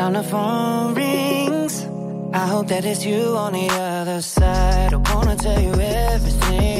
Time 0.00 0.14
the 0.14 0.22
phone 0.22 0.94
rings, 0.94 1.84
I 2.32 2.46
hope 2.46 2.68
that 2.68 2.86
it's 2.86 3.04
you 3.04 3.36
on 3.36 3.52
the 3.52 3.68
other 3.68 4.22
side. 4.22 4.94
I 4.94 4.96
wanna 5.14 5.36
tell 5.36 5.60
you 5.60 5.74
everything 5.74 6.79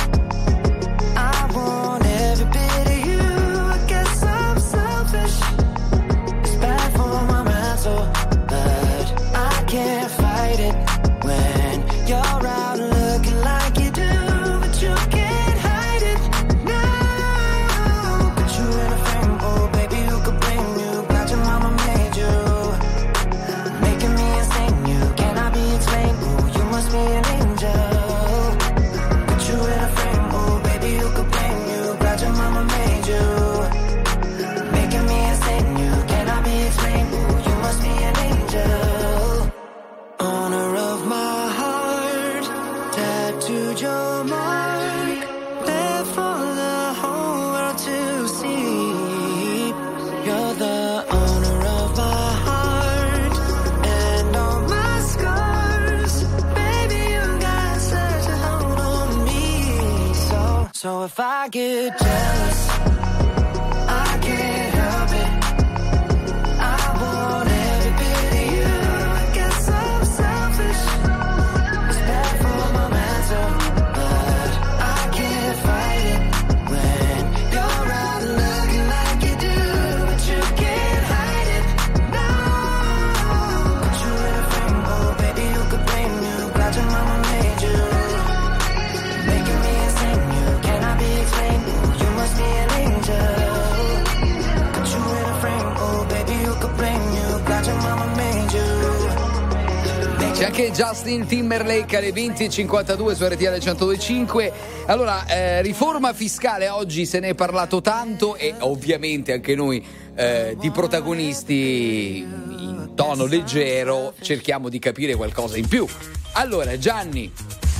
Justin 101.21 101.27
Timberlake 101.27 101.97
alle 101.97 102.11
20.52 102.11 103.13
su 103.13 103.25
RTL 103.25 103.57
1025. 103.59 104.51
Allora, 104.87 105.25
eh, 105.27 105.61
riforma 105.61 106.13
fiscale 106.13 106.69
oggi 106.69 107.05
se 107.05 107.19
ne 107.19 107.29
è 107.29 107.35
parlato 107.35 107.81
tanto 107.81 108.35
e 108.35 108.53
ovviamente 108.59 109.33
anche 109.33 109.55
noi 109.55 109.83
eh, 110.15 110.55
di 110.59 110.71
protagonisti 110.71 112.19
in 112.19 112.91
tono 112.95 113.25
leggero 113.25 114.13
cerchiamo 114.19 114.69
di 114.69 114.79
capire 114.79 115.15
qualcosa 115.15 115.57
in 115.57 115.67
più. 115.67 115.85
Allora, 116.33 116.77
Gianni, 116.77 117.31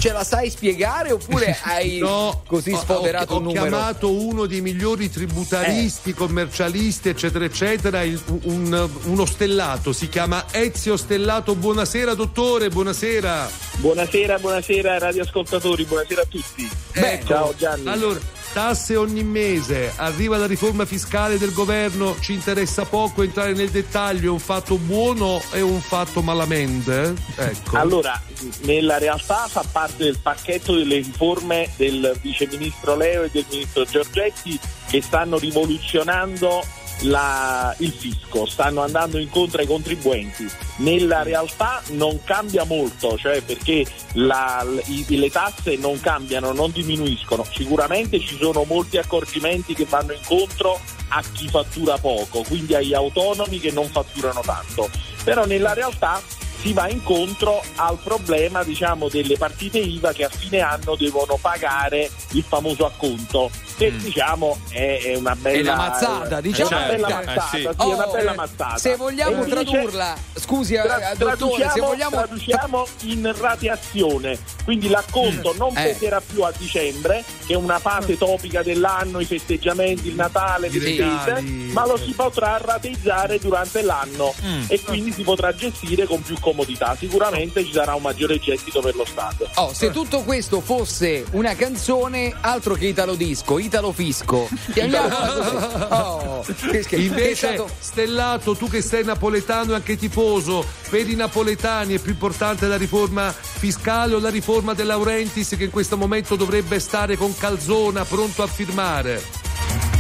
ce 0.02 0.12
la 0.12 0.24
sai 0.24 0.50
spiegare 0.50 1.12
oppure 1.12 1.56
hai 1.64 2.00
No, 2.00 2.42
così 2.48 2.72
ho- 2.72 2.78
sfoderato 2.80 3.34
ho, 3.36 3.38
un 3.38 3.44
ho 3.44 3.46
numero? 3.48 3.68
chiamato 3.70 4.12
uno 4.12 4.48
dei 4.48 4.60
migliori 4.62 5.10
tributaristi, 5.12 6.14
commercialisti, 6.14 7.10
eccetera, 7.10 7.46
eccetera, 7.46 8.02
il- 8.02 8.20
un- 8.44 8.90
uno 9.04 9.26
stellato, 9.26 9.94
si 9.94 10.10
chiama 10.10 10.46
Ezio 10.52 10.98
Stellato. 10.98 11.54
Buonasera, 11.56 12.16
dottore, 12.16 12.70
buonasera. 12.70 13.50
Buonasera, 13.78 14.40
buonasera 14.40 14.98
radioascoltatori, 14.98 15.84
buonasera 15.86 16.22
a 16.22 16.26
tutti. 16.28 16.70
Ecco, 16.94 17.28
Ciao 17.28 17.54
Gianni. 17.56 17.88
Allora, 17.88 18.20
tasse 18.52 18.96
ogni 18.96 19.24
mese, 19.24 19.94
arriva 19.96 20.38
la 20.38 20.46
riforma 20.46 20.86
fiscale 20.86 21.38
del 21.38 21.54
governo, 21.54 22.16
ci 22.20 22.34
interessa 22.34 22.86
poco 22.86 23.24
entrare 23.24 23.54
nel 23.54 23.70
dettaglio, 23.70 24.30
è 24.30 24.32
un 24.32 24.40
fatto 24.40 24.78
buono 24.78 25.42
e 25.52 25.62
un 25.62 25.80
fatto 25.82 26.22
malamente? 26.22 27.14
Ecco. 27.36 27.78
Allora, 27.78 28.20
nella 28.64 28.98
realtà 28.98 29.48
fa 29.48 29.64
parte 29.70 30.04
del 30.04 30.20
pacchetto 30.20 30.76
delle 30.76 30.96
riforme 30.96 31.70
del 31.78 32.18
viceministro 32.22 32.96
Leo 32.96 33.24
e 33.24 33.30
del 33.32 33.46
ministro 33.50 33.86
Giorgetti 33.86 34.60
che 34.88 35.02
stanno 35.02 35.38
rivoluzionando 35.38 36.64
la- 37.02 37.74
il 37.80 37.92
fisco, 37.92 38.46
stanno 38.46 38.82
andando 38.82 39.18
incontro 39.18 39.62
ai 39.62 39.68
contribuenti. 39.68 40.50
Nella 40.78 41.24
realtà 41.24 41.82
non 41.92 42.24
cambia 42.24 42.64
molto, 42.64 43.18
cioè 43.18 43.42
perché 43.42 43.86
la- 44.14 44.66
i- 44.86 45.18
le 45.18 45.30
tasse 45.30 45.76
non 45.78 46.00
cambiano, 46.00 46.52
non 46.52 46.72
diminuiscono. 46.72 47.46
Sicuramente 47.54 48.20
ci 48.20 48.38
sono 48.40 48.64
molti 48.64 48.98
accorgimenti 48.98 49.74
che 49.74 49.86
vanno 49.90 50.14
incontro 50.14 50.80
a 51.10 51.22
chi 51.34 51.48
fattura 51.50 51.98
poco, 51.98 52.44
quindi 52.48 52.74
agli 52.74 52.94
autonomi 52.94 53.60
che 53.60 53.72
non 53.72 53.88
fatturano 53.90 54.42
tanto. 54.42 54.90
Però 55.24 55.46
nella 55.46 55.74
realtà 55.74 56.22
si 56.62 56.74
va 56.74 56.88
incontro 56.90 57.62
al 57.76 57.98
problema 58.04 58.64
diciamo 58.64 59.10
delle 59.10 59.36
partite 59.38 59.80
IVA 59.80 60.14
che 60.14 60.26
a 60.26 60.30
fine 60.30 60.60
anno 60.60 60.96
devono 60.96 61.38
pagare 61.42 62.10
il 62.32 62.44
famoso 62.48 62.86
acconto 62.86 63.50
che 63.78 63.96
diciamo 63.98 64.60
è, 64.70 65.00
è 65.06 65.16
una 65.16 65.36
bella 65.36 65.58
È 65.58 65.74
una 65.74 65.76
mazzata, 65.76 66.38
è 66.38 66.42
diciamo. 66.42 66.70
una 66.70 66.86
bella 66.86 67.08
Eh, 67.08 67.14
mazzata, 67.26 67.48
sì. 67.50 67.58
sì, 67.58 67.66
una 67.88 68.08
Oh, 68.08 68.12
bella 68.12 68.32
eh, 68.32 68.36
mazzata. 68.36 68.78
se 68.78 68.96
vogliamo 68.96 69.32
E 69.32 69.34
invece- 69.44 69.64
tradurla, 69.72 70.18
scusi, 70.36 70.74
eh, 70.76 70.82
tra- 70.84 71.12
eh, 71.12 71.16
dottore, 71.16 71.32
se 71.32 71.58
traduciamo, 71.58 71.88
vogliamo- 71.88 72.16
traduciamo 72.18 72.88
in 73.06 73.34
rateazione 73.36 74.38
quindi 74.64 74.88
l'acconto 74.88 75.56
non 75.58 75.76
Eh. 75.76 75.82
peserà 75.84 76.22
più 76.22 76.44
a 76.44 76.54
dicembre 76.56 77.24
che 77.48 77.54
è 77.54 77.56
una 77.56 77.80
fase 77.80 78.18
topica 78.20 78.62
dell'anno 78.62 79.20
i 79.20 79.26
festeggiamenti, 79.26 80.10
il 80.10 80.16
Natale, 80.16 80.70
le 80.70 80.80
spese 80.80 81.42
ma 81.42 81.86
lo 81.88 81.98
si 81.98 82.12
potrà 82.12 82.58
rateizzare 82.62 83.40
durante 83.40 83.82
l'anno 83.82 84.34
Mm. 84.46 84.64
e 84.68 84.80
quindi 84.82 85.12
si 85.12 85.24
potrà 85.24 85.56
gestire 85.56 86.06
con 86.06 86.22
più 86.22 86.38
comodità 86.52 86.96
sicuramente 86.98 87.64
ci 87.64 87.72
sarà 87.72 87.96
un 87.96 88.02
maggiore 88.02 88.38
gettito 88.40 88.82
per 88.82 88.96
lo 88.96 89.06
Stato 89.06 89.50
Oh, 89.56 89.74
se 89.74 89.92
tutto 89.92 90.22
questo 90.24 90.62
fosse 90.62 91.26
una 91.32 91.56
canzone, 91.56 92.34
altro 92.42 92.76
che 92.76 92.88
Italo 92.88 93.16
Disco, 93.16 93.60
Italo 93.60 93.92
Fisco. 93.92 94.48
Chiamiamola 94.72 95.34
così. 95.34 95.66
Oh, 95.90 96.46
che. 96.88 96.96
Invece, 96.96 97.54
stato- 97.54 97.70
Stellato, 97.80 98.56
tu 98.56 98.70
che 98.70 98.82
sei 98.82 99.04
napoletano 99.04 99.72
e 99.72 99.76
anche 99.76 99.98
tifoso, 99.98 100.66
per 100.90 101.10
i 101.10 101.16
napoletani 101.16 101.96
è 101.96 102.00
più 102.00 102.12
importante 102.12 102.68
la 102.68 102.78
riforma 102.78 103.32
fiscale 103.32 104.16
o 104.16 104.20
la 104.20 104.30
riforma 104.30 104.74
De 104.74 104.84
Laurentiis 104.84 105.56
che 105.58 105.66
in 105.66 105.72
questo 105.72 105.98
momento 105.98 106.36
dovrebbe 106.36 106.80
stare 106.80 107.16
con 107.18 107.36
Calzona 107.38 108.04
pronto 108.06 108.44
a 108.44 108.48
firmare? 108.48 109.22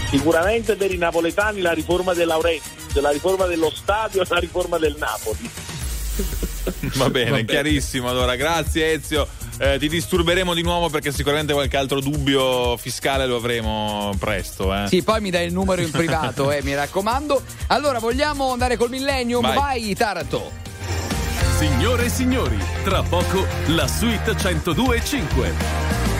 sicuramente 0.09 0.75
per 0.75 0.91
i 0.91 0.97
napoletani 0.97 1.61
la 1.61 1.71
riforma 1.71 2.13
De 2.13 2.25
Laurentiis 2.25 2.99
la 2.99 3.11
riforma 3.11 3.45
dello 3.45 3.71
stadio 3.73 4.21
e 4.21 4.25
la 4.29 4.39
riforma 4.39 4.77
del 4.77 4.95
Napoli 4.97 5.49
Va 6.95 7.09
bene, 7.09 7.45
chiarissimo. 7.45 8.09
Allora, 8.09 8.35
grazie 8.35 8.93
Ezio. 8.93 9.27
Eh, 9.57 9.77
ti 9.77 9.87
disturberemo 9.87 10.53
di 10.53 10.63
nuovo 10.63 10.89
perché 10.89 11.11
sicuramente 11.11 11.53
qualche 11.53 11.77
altro 11.77 11.99
dubbio 11.99 12.75
fiscale 12.77 13.25
lo 13.27 13.35
avremo 13.35 14.15
presto. 14.17 14.73
Eh. 14.73 14.87
Sì, 14.87 15.03
poi 15.03 15.21
mi 15.21 15.29
dai 15.29 15.45
il 15.45 15.53
numero 15.53 15.81
in 15.81 15.91
privato, 15.91 16.51
eh, 16.51 16.63
mi 16.63 16.73
raccomando. 16.73 17.41
Allora, 17.67 17.99
vogliamo 17.99 18.51
andare 18.51 18.77
col 18.77 18.89
Millennium? 18.89 19.41
Vai. 19.41 19.55
Vai, 19.55 19.95
Taranto. 19.95 20.51
Signore 21.57 22.05
e 22.05 22.09
signori, 22.09 22.57
tra 22.83 23.03
poco 23.03 23.45
la 23.67 23.87
suite 23.87 24.31
102.5. 24.31 26.10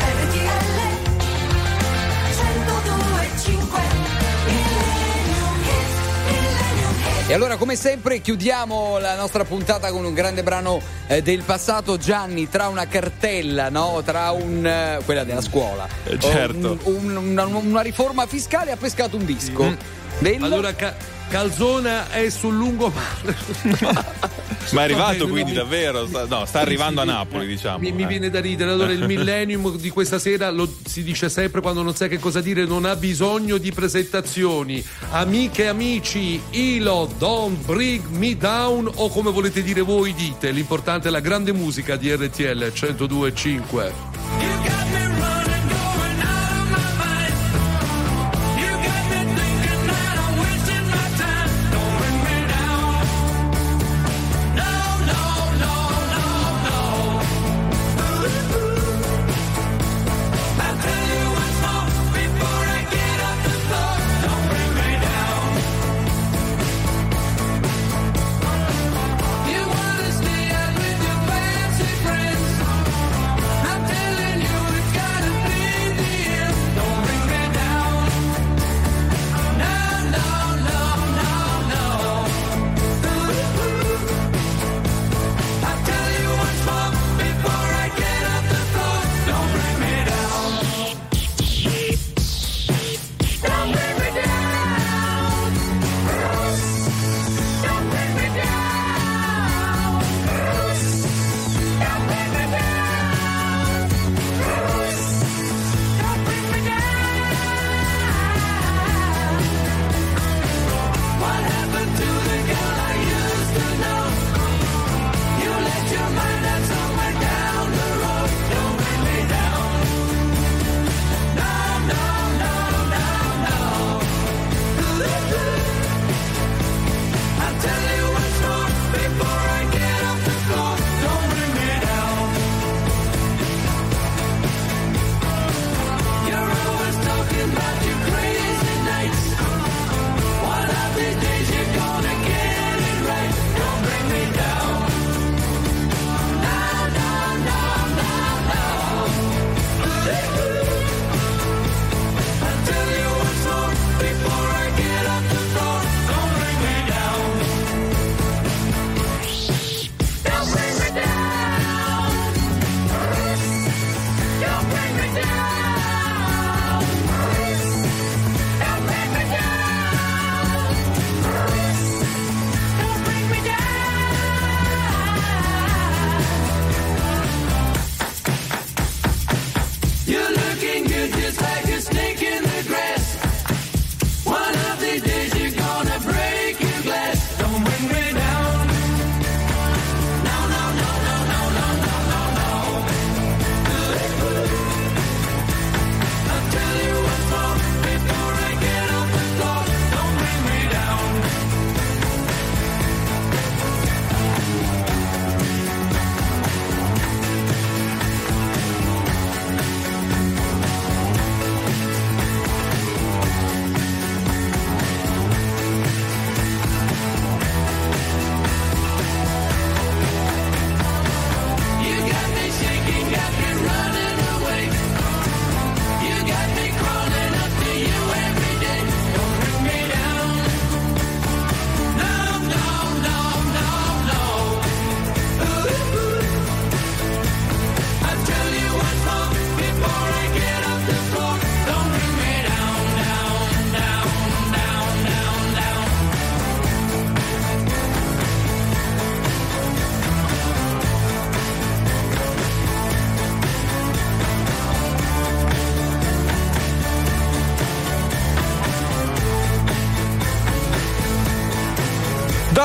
E 7.31 7.33
allora, 7.33 7.55
come 7.55 7.77
sempre, 7.77 8.19
chiudiamo 8.19 8.97
la 8.97 9.15
nostra 9.15 9.45
puntata 9.45 9.89
con 9.91 10.03
un 10.03 10.13
grande 10.13 10.43
brano 10.43 10.81
eh, 11.07 11.21
del 11.21 11.43
passato. 11.43 11.95
Gianni, 11.97 12.49
tra 12.49 12.67
una 12.67 12.87
cartella, 12.87 13.69
no? 13.69 14.01
Tra 14.03 14.31
un. 14.31 14.65
eh, 14.65 14.99
quella 15.05 15.23
della 15.23 15.39
scuola. 15.39 15.87
Eh, 16.03 16.19
certo. 16.19 16.77
un- 16.83 17.15
un- 17.15 17.15
una, 17.29 17.45
una 17.45 17.79
riforma 17.79 18.25
fiscale 18.27 18.71
ha 18.71 18.75
pescato 18.75 19.15
un 19.15 19.23
disco. 19.23 19.63
Mm. 19.63 19.73
Del- 20.19 20.43
Allora, 20.43 20.73
Ca- 20.75 20.93
Calzona 21.29 22.09
è 22.11 22.29
sul 22.29 22.53
lungomare. 22.57 23.33
Ma 24.71 24.81
è 24.81 24.83
arrivato 24.83 25.27
quindi 25.27 25.53
davvero? 25.53 26.07
Sta- 26.07 26.25
no, 26.25 26.45
sta 26.45 26.59
arrivando 26.59 27.01
a 27.01 27.03
Napoli, 27.03 27.47
diciamo. 27.47 27.79
Mi, 27.79 27.91
mi 27.91 28.03
eh. 28.03 28.07
viene 28.07 28.29
da 28.29 28.39
ridere. 28.39 28.71
Allora, 28.71 28.91
il 28.91 29.05
millennium 29.07 29.77
di 29.77 29.89
questa 29.89 30.19
sera 30.19 30.49
lo 30.49 30.71
si 30.85 31.03
dice 31.03 31.29
sempre 31.29 31.61
quando 31.61 31.81
non 31.81 31.95
sai 31.95 32.09
che 32.09 32.19
cosa 32.19 32.41
dire, 32.41 32.65
non 32.65 32.85
ha 32.85 32.95
bisogno 32.95 33.57
di 33.57 33.71
presentazioni. 33.71 34.83
Amiche 35.11 35.63
e 35.63 35.67
amici, 35.67 36.41
Ilo, 36.51 37.11
Don't 37.17 37.65
Bring 37.65 38.05
Me 38.09 38.37
Down, 38.37 38.89
o 38.93 39.09
come 39.09 39.31
volete 39.31 39.63
dire 39.63 39.81
voi, 39.81 40.13
dite. 40.13 40.51
L'importante 40.51 41.07
è 41.07 41.11
la 41.11 41.19
grande 41.19 41.51
musica 41.51 41.95
di 41.95 42.13
RTL 42.13 42.71
102.5. 42.73 44.10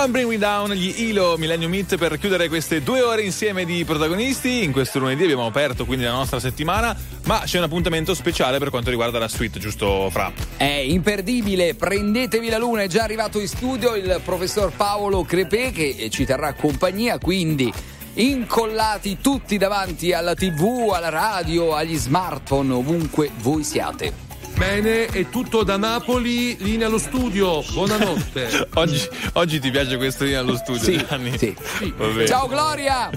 Don't 0.06 0.12
Bring 0.12 0.30
Me 0.30 0.38
Down, 0.38 0.70
gli 0.70 1.08
Ilo 1.08 1.36
Millennium 1.36 1.68
Meet 1.72 1.96
per 1.96 2.16
chiudere 2.16 2.46
queste 2.46 2.80
due 2.80 3.00
ore 3.00 3.22
insieme 3.22 3.64
di 3.64 3.84
protagonisti. 3.84 4.62
In 4.62 4.70
questo 4.70 5.00
lunedì 5.00 5.24
abbiamo 5.24 5.46
aperto 5.46 5.84
quindi 5.84 6.04
la 6.04 6.12
nostra 6.12 6.38
settimana, 6.38 6.96
ma 7.24 7.40
c'è 7.44 7.58
un 7.58 7.64
appuntamento 7.64 8.14
speciale 8.14 8.58
per 8.58 8.70
quanto 8.70 8.90
riguarda 8.90 9.18
la 9.18 9.26
suite, 9.26 9.58
giusto 9.58 10.08
Fra? 10.10 10.32
È 10.56 10.62
imperdibile, 10.62 11.74
prendetevi 11.74 12.48
la 12.48 12.58
luna, 12.58 12.82
è 12.82 12.86
già 12.86 13.02
arrivato 13.02 13.40
in 13.40 13.48
studio 13.48 13.96
il 13.96 14.20
professor 14.24 14.70
Paolo 14.70 15.24
Crepè 15.24 15.72
che 15.72 16.08
ci 16.08 16.24
terrà 16.24 16.52
compagnia, 16.52 17.18
quindi 17.18 17.72
incollati 18.14 19.18
tutti 19.20 19.58
davanti 19.58 20.12
alla 20.12 20.34
tv, 20.34 20.92
alla 20.94 21.08
radio, 21.08 21.74
agli 21.74 21.96
smartphone, 21.96 22.72
ovunque 22.72 23.28
voi 23.40 23.64
siate. 23.64 24.25
Bene, 24.56 25.06
è 25.06 25.28
tutto 25.28 25.62
da 25.64 25.76
Napoli, 25.76 26.56
linea 26.60 26.86
allo 26.86 26.98
studio. 26.98 27.62
Buonanotte. 27.72 28.68
oggi, 28.74 29.00
oggi 29.34 29.60
ti 29.60 29.70
piace 29.70 29.96
questo 29.98 30.24
lì 30.24 30.34
allo 30.34 30.56
studio, 30.56 30.82
Sì, 30.82 31.04
Gianni? 31.06 31.36
sì. 31.36 31.54
Bene. 31.94 32.26
Ciao 32.26 32.46
Gloria! 32.48 33.10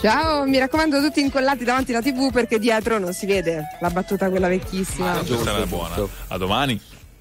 Ciao, 0.00 0.44
mi 0.46 0.58
raccomando 0.58 1.00
tutti 1.00 1.20
incollati 1.20 1.64
davanti 1.64 1.92
alla 1.92 2.02
tv 2.02 2.30
perché 2.30 2.58
dietro 2.60 2.98
non 2.98 3.12
si 3.12 3.26
vede 3.26 3.64
la 3.80 3.90
battuta 3.90 4.30
quella 4.30 4.46
vecchissima. 4.46 5.12
Questa 5.26 5.56
era 5.56 5.66
buona. 5.66 5.96
A 6.28 6.36
domani. 6.38 6.80